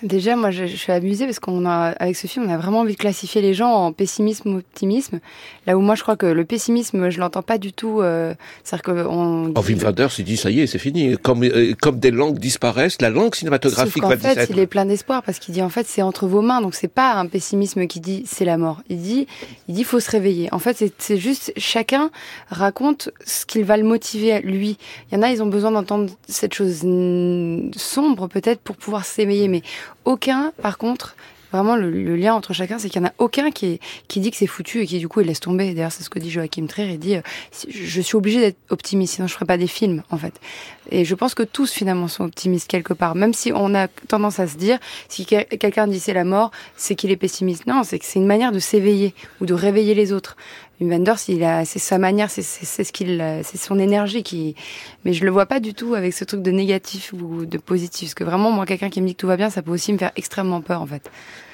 [0.04, 2.82] Déjà, moi, je, je, suis amusée parce qu'on a, avec ce film, on a vraiment
[2.82, 5.20] envie de classifier les gens en pessimisme ou optimisme.
[5.68, 8.02] Là où moi, je crois que le pessimisme, je l'entends pas du tout.
[8.02, 8.34] Euh,
[8.64, 9.54] C'est-à-dire que on.
[9.56, 11.18] Oh, Wim Wenders, il dit ça y est, c'est fini.
[11.18, 14.52] Comme euh, comme des langues disparaissent, la langue cinématographique Sauf va fait, disparaître.
[14.52, 16.62] il est plein d'espoir parce qu'il dit en fait c'est entre vos mains.
[16.62, 18.82] Donc c'est pas un pessimisme qui dit c'est la mort.
[18.90, 19.28] Il dit
[19.70, 20.50] il dit faut se réveiller.
[20.52, 22.12] En fait, c'est juste chacun
[22.50, 24.78] raconte ce qu'il va le motiver lui.
[25.10, 26.82] Il y en a, ils ont besoin d'entendre cette chose
[27.78, 29.62] sombre peut-être pour pouvoir s'éveiller, mais
[30.06, 31.16] aucun, par contre,
[31.56, 34.38] vraiment le, lien entre chacun, c'est qu'il n'y en a aucun qui, qui dit que
[34.38, 35.74] c'est foutu et qui du coup il laisse tomber.
[35.74, 36.94] D'ailleurs, c'est ce que dit Joachim Trier.
[36.94, 37.22] Il dit euh,
[37.70, 40.40] je suis obligé d'être optimiste, sinon je ferai pas des films en fait.
[40.92, 44.40] Et je pense que tous finalement sont optimistes quelque part, même si on a tendance
[44.40, 44.80] à se dire
[45.10, 47.66] si quelqu'un dit c'est la mort, c'est qu'il est pessimiste.
[47.66, 50.36] Non, c'est que c'est une manière de s'éveiller ou de réveiller les autres.
[50.80, 54.56] Wim Wenders, c'est sa manière, c'est, son énergie qui,
[55.06, 58.10] mais je le vois pas du tout avec ce truc de négatif ou de positif.
[58.10, 59.94] Parce que vraiment, moi, quelqu'un qui me dit que tout va bien, ça peut aussi
[59.94, 61.10] me faire extrêmement peur, en fait.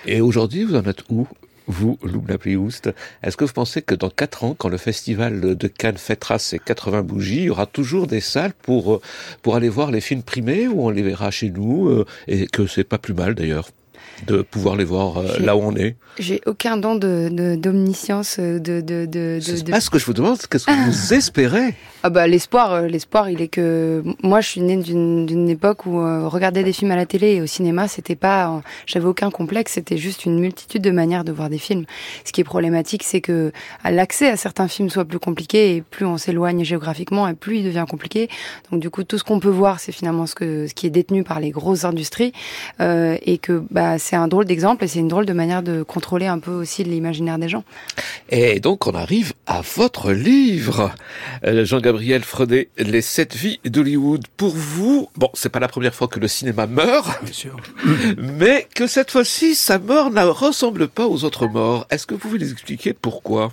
[0.05, 1.28] Et aujourd'hui, vous en êtes où?
[1.67, 2.89] Vous, Loubna Plioust,
[3.24, 6.57] est-ce que vous pensez que dans quatre ans, quand le festival de Cannes fêtera ses
[6.57, 8.99] 80 bougies, il y aura toujours des salles pour,
[9.43, 12.84] pour aller voir les films primés ou on les verra chez nous et que c'est
[12.84, 13.69] pas plus mal d'ailleurs?
[14.28, 18.39] De pouvoir les voir euh, là où on est J'ai aucun don de, de, d'omniscience,
[18.39, 18.59] de...
[18.59, 22.74] de, de, pas ce que je vous demande, qu'est-ce que vous espérez ah bah, L'espoir,
[22.74, 24.03] euh, l'espoir, il est que...
[24.24, 27.36] Moi, je suis née d'une, d'une époque où euh, regarder des films à la télé
[27.36, 28.49] et au cinéma, c'était pas...
[28.49, 31.86] Euh, j'avais aucun complexe, c'était juste une multitude de manières de voir des films.
[32.26, 33.51] Ce qui est problématique, c'est que
[33.84, 37.65] l'accès à certains films soit plus compliqué et plus on s'éloigne géographiquement et plus il
[37.65, 38.30] devient compliqué.
[38.72, 40.91] Donc du coup, tout ce qu'on peut voir, c'est finalement ce, que, ce qui est
[40.91, 42.34] détenu par les grosses industries
[42.80, 45.84] euh, et que bah, c'est un drôle d'exemple et c'est une drôle de manière de
[45.84, 47.64] contrôler un peu aussi l'imaginaire des gens.
[48.30, 50.91] Et donc on arrive à votre livre,
[51.45, 54.26] euh, Jean-Gabriel Fredet, Les sept vies d'Hollywood.
[54.38, 57.57] Pour vous, bon, c'est pas la première fois que le cinéma meurt, Bien sûr.
[58.18, 61.88] mais que cette fois-ci, sa mort ne ressemble pas aux autres morts.
[61.89, 63.51] Est-ce que vous pouvez nous expliquer pourquoi?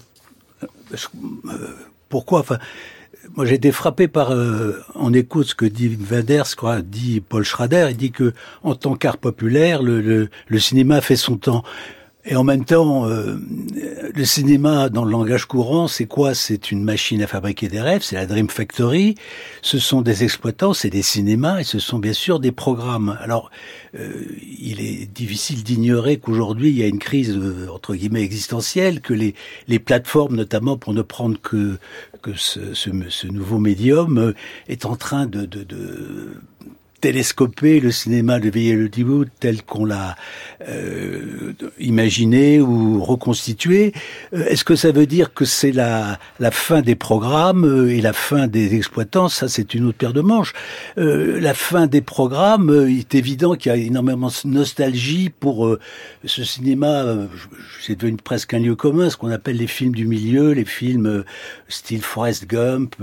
[2.08, 2.40] Pourquoi?
[2.40, 2.58] Enfin,
[3.36, 7.44] moi j'ai été frappé par, euh, on écoute ce que dit Wenders, quoi, dit Paul
[7.44, 11.62] Schrader, il dit que en tant qu'art populaire, le, le, cinéma fait son temps.
[12.30, 13.38] Et en même temps, euh,
[14.14, 16.34] le cinéma, dans le langage courant, c'est quoi?
[16.34, 19.14] C'est une machine à fabriquer des rêves, c'est la Dream Factory.
[19.62, 23.16] Ce sont des exploitants, c'est des cinémas, et ce sont bien sûr des programmes.
[23.22, 23.50] Alors,
[23.98, 24.26] euh,
[24.60, 29.14] il est difficile d'ignorer qu'aujourd'hui, il y a une crise, euh, entre guillemets, existentielle, que
[29.14, 29.34] les,
[29.66, 31.78] les plateformes, notamment pour ne prendre que,
[32.20, 34.34] que ce, ce, ce nouveau médium, euh,
[34.68, 36.34] est en train de, de, de
[37.00, 40.16] télescoper le cinéma de vieille Hollywood tel qu'on l'a
[40.68, 43.92] euh, imaginé ou reconstitué.
[44.34, 48.00] Euh, est-ce que ça veut dire que c'est la, la fin des programmes euh, et
[48.00, 49.28] la fin des exploitants?
[49.28, 50.52] Ça, c'est une autre paire de manches.
[50.98, 55.30] Euh, la fin des programmes, euh, il est évident qu'il y a énormément de nostalgie
[55.30, 55.78] pour euh,
[56.24, 57.04] ce cinéma.
[57.80, 61.24] c'est devenu presque un lieu commun, ce qu'on appelle les films du milieu, les films
[61.68, 62.96] style Forrest Gump,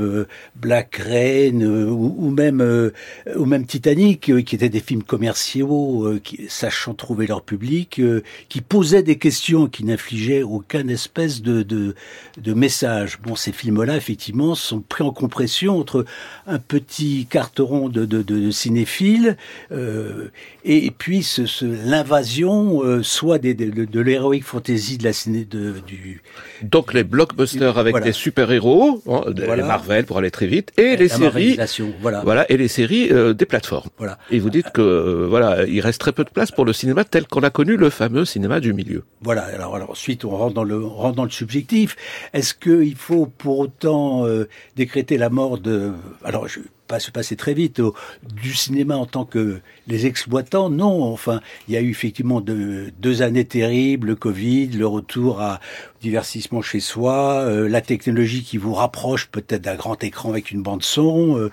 [0.55, 2.91] Black Rain ou, ou, même
[3.35, 7.99] ou même Titanic, euh, qui étaient des films commerciaux, euh, qui, sachant trouver leur public,
[7.99, 11.95] euh, qui posaient des questions, qui n'infligeaient aucun espèce de, de,
[12.41, 13.19] de message.
[13.23, 16.05] Bon, ces films-là, effectivement, sont pris en compression entre
[16.47, 19.37] un petit carteron de, de, de cinéphiles
[19.71, 25.45] et, et, puis ce, ce, l'invasion, soit des, de, de l'héroïque fantasy de la ciné,
[25.45, 26.21] de, du...
[26.63, 28.05] Donc les blockbusters avec voilà.
[28.05, 29.65] des super-héros, hein, voilà.
[29.65, 31.57] Marvel pour aller très vite, et, et les séries...
[32.01, 32.21] Voilà.
[32.21, 32.51] voilà.
[32.51, 34.17] et les séries des plateformes Voilà.
[34.31, 37.03] Et vous dites que euh, voilà, il reste très peu de place pour le cinéma
[37.03, 39.03] tel qu'on a connu le fameux cinéma du milieu.
[39.21, 39.43] Voilà.
[39.43, 41.95] Alors, alors ensuite, on rentre dans le on rentre dans le subjectif.
[42.33, 45.91] Est-ce qu'il faut pour autant euh, décréter la mort de
[46.23, 47.95] alors je pas se passer très vite au,
[48.35, 50.69] du cinéma en tant que les exploitants?
[50.69, 55.41] Non enfin il y a eu effectivement de, deux années terribles le Covid le retour
[55.41, 55.59] à
[56.01, 60.61] divertissement chez soi euh, la technologie qui vous rapproche peut-être d'un grand écran avec une
[60.61, 61.51] bande son euh,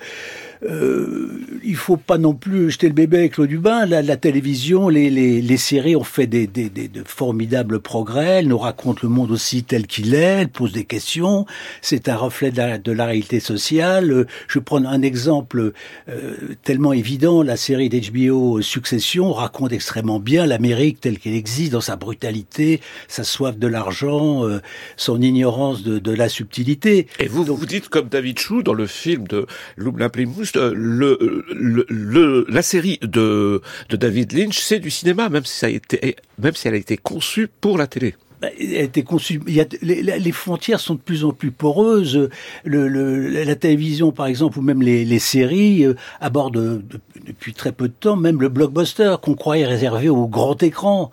[0.65, 1.29] euh,
[1.65, 3.87] il faut pas non plus jeter le bébé avec l'eau du bain.
[3.87, 8.41] La, la télévision, les, les, les, séries ont fait des, des, des, de formidables progrès.
[8.41, 10.43] Elles nous racontent le monde aussi tel qu'il est.
[10.43, 11.47] Elles posent des questions.
[11.81, 14.11] C'est un reflet de la, de la, réalité sociale.
[14.11, 15.73] Euh, je prends un exemple
[16.09, 17.43] euh, tellement évident.
[17.43, 23.25] La série d'HBO Succession raconte extrêmement bien l'Amérique telle qu'elle existe dans sa brutalité, sa
[23.25, 24.61] soif de l'argent, euh,
[24.97, 27.07] son ignorance de, de, la subtilité.
[27.19, 29.47] Et vous, Donc, vous dites comme David Chou dans le film de
[29.77, 36.77] Loublin Plymouth, le, la série de, David Lynch, c'est du cinéma, même si elle a
[36.77, 38.15] été conçue pour la télé
[38.59, 39.41] elle a été conçue.
[39.83, 42.29] Les, frontières sont de plus en plus poreuses.
[42.65, 46.83] La télévision, par exemple, ou même les, séries euh, abordent de,
[47.27, 51.11] depuis très peu de temps même le blockbuster qu'on croyait réservé au grand écran.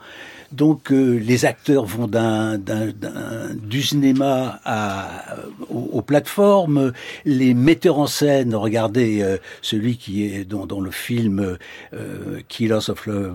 [0.51, 5.35] Donc euh, les acteurs vont d'un, d'un, d'un, du cinéma à,
[5.69, 6.91] aux, aux, plateformes.
[7.25, 11.57] Les metteurs en scène, regardez euh, celui qui est dans, dans le film
[11.93, 13.33] euh, Killers of, le,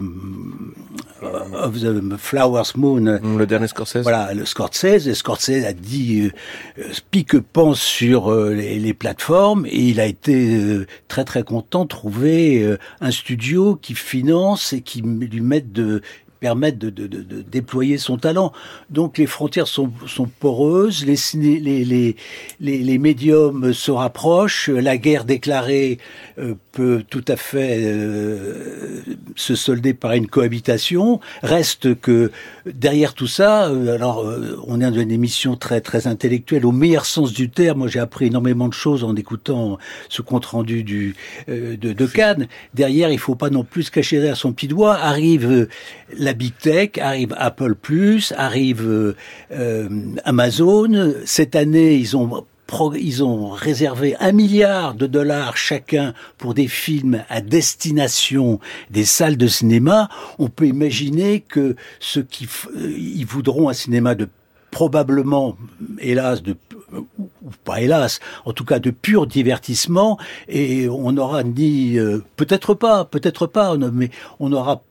[1.22, 3.20] of the Flowers Moon.
[3.22, 4.02] Le dernier Scorsese.
[4.02, 5.06] Voilà, le Scorsese.
[5.06, 6.30] Et Scorsese a dit
[6.78, 11.84] euh, pique-pense sur euh, les, les, plateformes et il a été euh, très très content
[11.84, 16.02] de trouver euh, un studio qui finance et qui lui mette de
[16.44, 16.90] permettre de,
[17.50, 18.52] déployer son talent.
[18.90, 19.90] Donc les frontières sont,
[20.40, 22.16] poreuses, les,
[22.60, 25.96] les, médiums se rapprochent, la guerre déclarée
[26.38, 29.02] euh, peut tout à fait euh,
[29.36, 31.20] se solder par une cohabitation.
[31.42, 32.30] Reste que
[32.66, 34.24] derrière tout ça, euh, alors
[34.66, 37.78] on est dans une émission très très intellectuelle au meilleur sens du terme.
[37.78, 41.14] Moi j'ai appris énormément de choses en écoutant ce compte rendu du
[41.48, 42.48] de, de Cannes.
[42.74, 44.94] Derrière, il faut pas non plus se cacher derrière son petit doigt.
[44.94, 45.68] Arrive
[46.18, 49.14] la big tech, arrive Apple Plus, arrive
[49.52, 49.88] euh,
[50.24, 51.14] Amazon.
[51.24, 52.44] Cette année, ils ont
[52.96, 58.58] ils ont réservé un milliard de dollars chacun pour des films à destination
[58.90, 60.08] des salles de cinéma.
[60.38, 62.48] On peut imaginer que ceux qui
[62.96, 64.28] ils voudront un cinéma de
[64.70, 65.56] probablement,
[66.00, 66.56] hélas, de
[67.18, 72.74] ou pas hélas, en tout cas de pur divertissement, et on n'aura ni, euh, peut-être
[72.74, 74.10] pas, peut-être pas, mais
[74.40, 74.82] on n'aura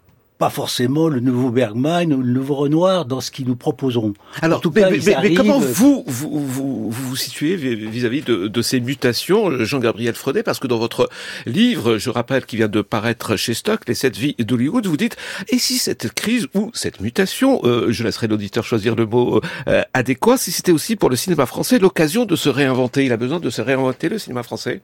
[0.44, 4.14] pas forcément le nouveau Bergman ou le nouveau Renoir dans ce qu'ils nous proposeront.
[4.41, 8.48] Alors, en tout cas, mais, mais, mais comment vous vous, vous, vous situez vis-à-vis de,
[8.50, 11.10] de, ces mutations, Jean-Gabriel Fredet Parce que dans votre
[11.46, 15.16] livre, je rappelle qu'il vient de paraître chez Stock, Les sept vies d'Hollywood, vous dites,
[15.48, 19.39] et si cette crise ou cette mutation, euh, je laisserai l'auditeur choisir le mot
[19.70, 23.18] euh, adéquat, si c'était aussi pour le cinéma français l'occasion de se réinventer Il a
[23.18, 24.82] besoin de se réinventer, le cinéma français?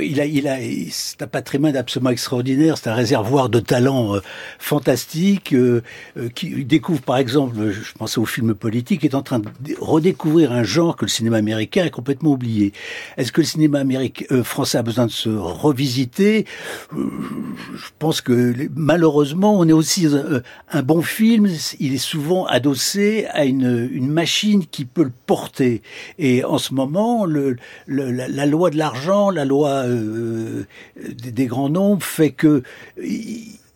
[0.00, 0.56] Il a, il a,
[0.90, 2.78] c'est un patrimoine absolument extraordinaire.
[2.78, 4.20] C'est un réservoir de talents euh,
[4.58, 5.82] fantastiques euh,
[6.16, 9.48] euh, qui découvre, par exemple, je pensais au film politique, est en train de
[9.80, 12.72] redécouvrir un genre que le cinéma américain a complètement oublié.
[13.16, 16.46] Est-ce que le cinéma américain, euh, français a besoin de se revisiter?
[16.92, 20.42] Je pense que malheureusement, on est aussi un,
[20.72, 21.48] un, bon film.
[21.80, 25.82] Il est souvent adossé à une, une machine qui peut le porter.
[26.18, 30.66] Et en ce moment, le, le la loi de l'argent, la loi euh,
[30.96, 32.62] des, grands nombres fait que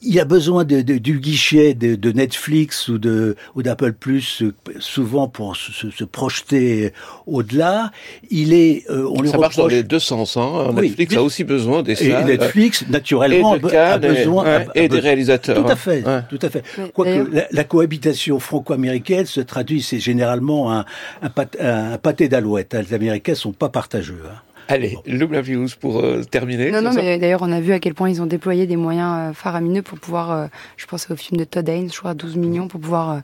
[0.02, 3.92] il y a besoin de, de, du guichet de, de, Netflix ou de ou d'Apple
[3.92, 4.42] Plus
[4.78, 6.92] souvent pour se, se projeter
[7.26, 7.90] au-delà.
[8.30, 9.56] Il est, euh, on Ça le marche reproche...
[9.56, 10.36] dans les deux sens.
[10.36, 10.72] Hein.
[10.74, 10.88] Oui.
[10.88, 12.30] Netflix a aussi besoin des salles.
[12.30, 15.62] Et Netflix, naturellement, et a besoin et, a, et des réalisateurs.
[15.62, 16.24] Tout à fait, hein.
[16.30, 16.64] tout à fait.
[16.94, 20.86] Quoique la, la, cohabitation franco-américaine se traduit, c'est généralement un,
[21.20, 22.74] un, pâté, un pâté d'alouette.
[22.74, 24.22] Les Américains sont pas partageux.
[24.26, 24.38] Hein.
[24.70, 26.70] Allez, Loubla Views pour euh, terminer.
[26.70, 29.30] Non, non, mais d'ailleurs, on a vu à quel point ils ont déployé des moyens
[29.30, 30.46] euh, faramineux pour pouvoir, euh,
[30.76, 33.20] je pense au film de Todd Haynes, je crois, 12 millions, pour pouvoir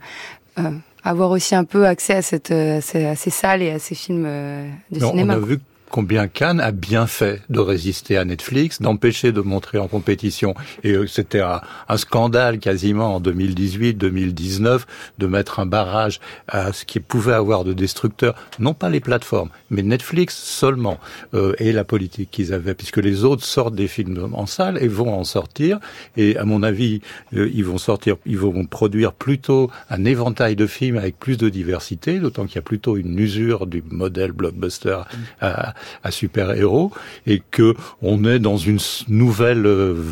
[0.58, 0.70] euh,
[1.04, 3.94] avoir aussi un peu accès à, cette, à, ces, à ces salles et à ces
[3.94, 5.34] films de non, cinéma.
[5.38, 5.58] On a vu
[5.90, 10.54] combien Cannes a bien fait de résister à Netflix, d'empêcher de montrer en compétition.
[10.84, 14.82] Et c'était un, un, scandale quasiment en 2018-2019
[15.18, 19.50] de mettre un barrage à ce qui pouvait avoir de destructeur, non pas les plateformes,
[19.70, 20.98] mais Netflix seulement,
[21.34, 24.88] euh, et la politique qu'ils avaient, puisque les autres sortent des films en salle et
[24.88, 25.78] vont en sortir.
[26.16, 27.00] Et à mon avis,
[27.34, 31.48] euh, ils vont sortir, ils vont produire plutôt un éventail de films avec plus de
[31.48, 35.00] diversité, d'autant qu'il y a plutôt une usure du modèle blockbuster
[35.40, 35.74] à,
[36.04, 36.90] à super-héros
[37.26, 40.02] et que on est dans une nouvelle euh,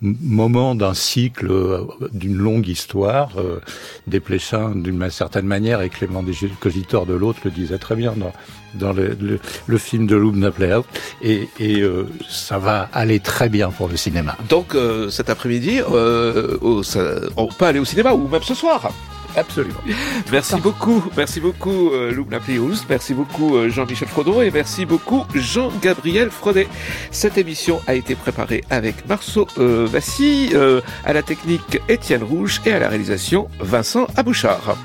[0.00, 3.30] moment d'un cycle, euh, d'une longue histoire.
[3.38, 3.60] Euh,
[4.06, 8.32] Desplechin d'une certaine manière et Clément Descogitor de l'autre le disait très bien dans,
[8.74, 10.80] dans le, film de Lubna Player
[11.22, 14.36] et, et euh, ça va aller très bien pour le cinéma.
[14.48, 14.76] Donc
[15.10, 18.90] cet après-midi, on peut aller au cinéma ou même ce soir.
[19.36, 19.80] Absolument.
[20.32, 22.38] Merci beaucoup, merci beaucoup euh, Lubna
[22.88, 26.68] merci beaucoup euh, Jean-Michel Frodon et merci beaucoup Jean-Gabriel Frodet.
[27.10, 30.52] Cette émission a été préparée avec Marceau euh, Vassy,
[31.04, 34.76] à la technique Étienne Rouge et à la réalisation Vincent Abouchard.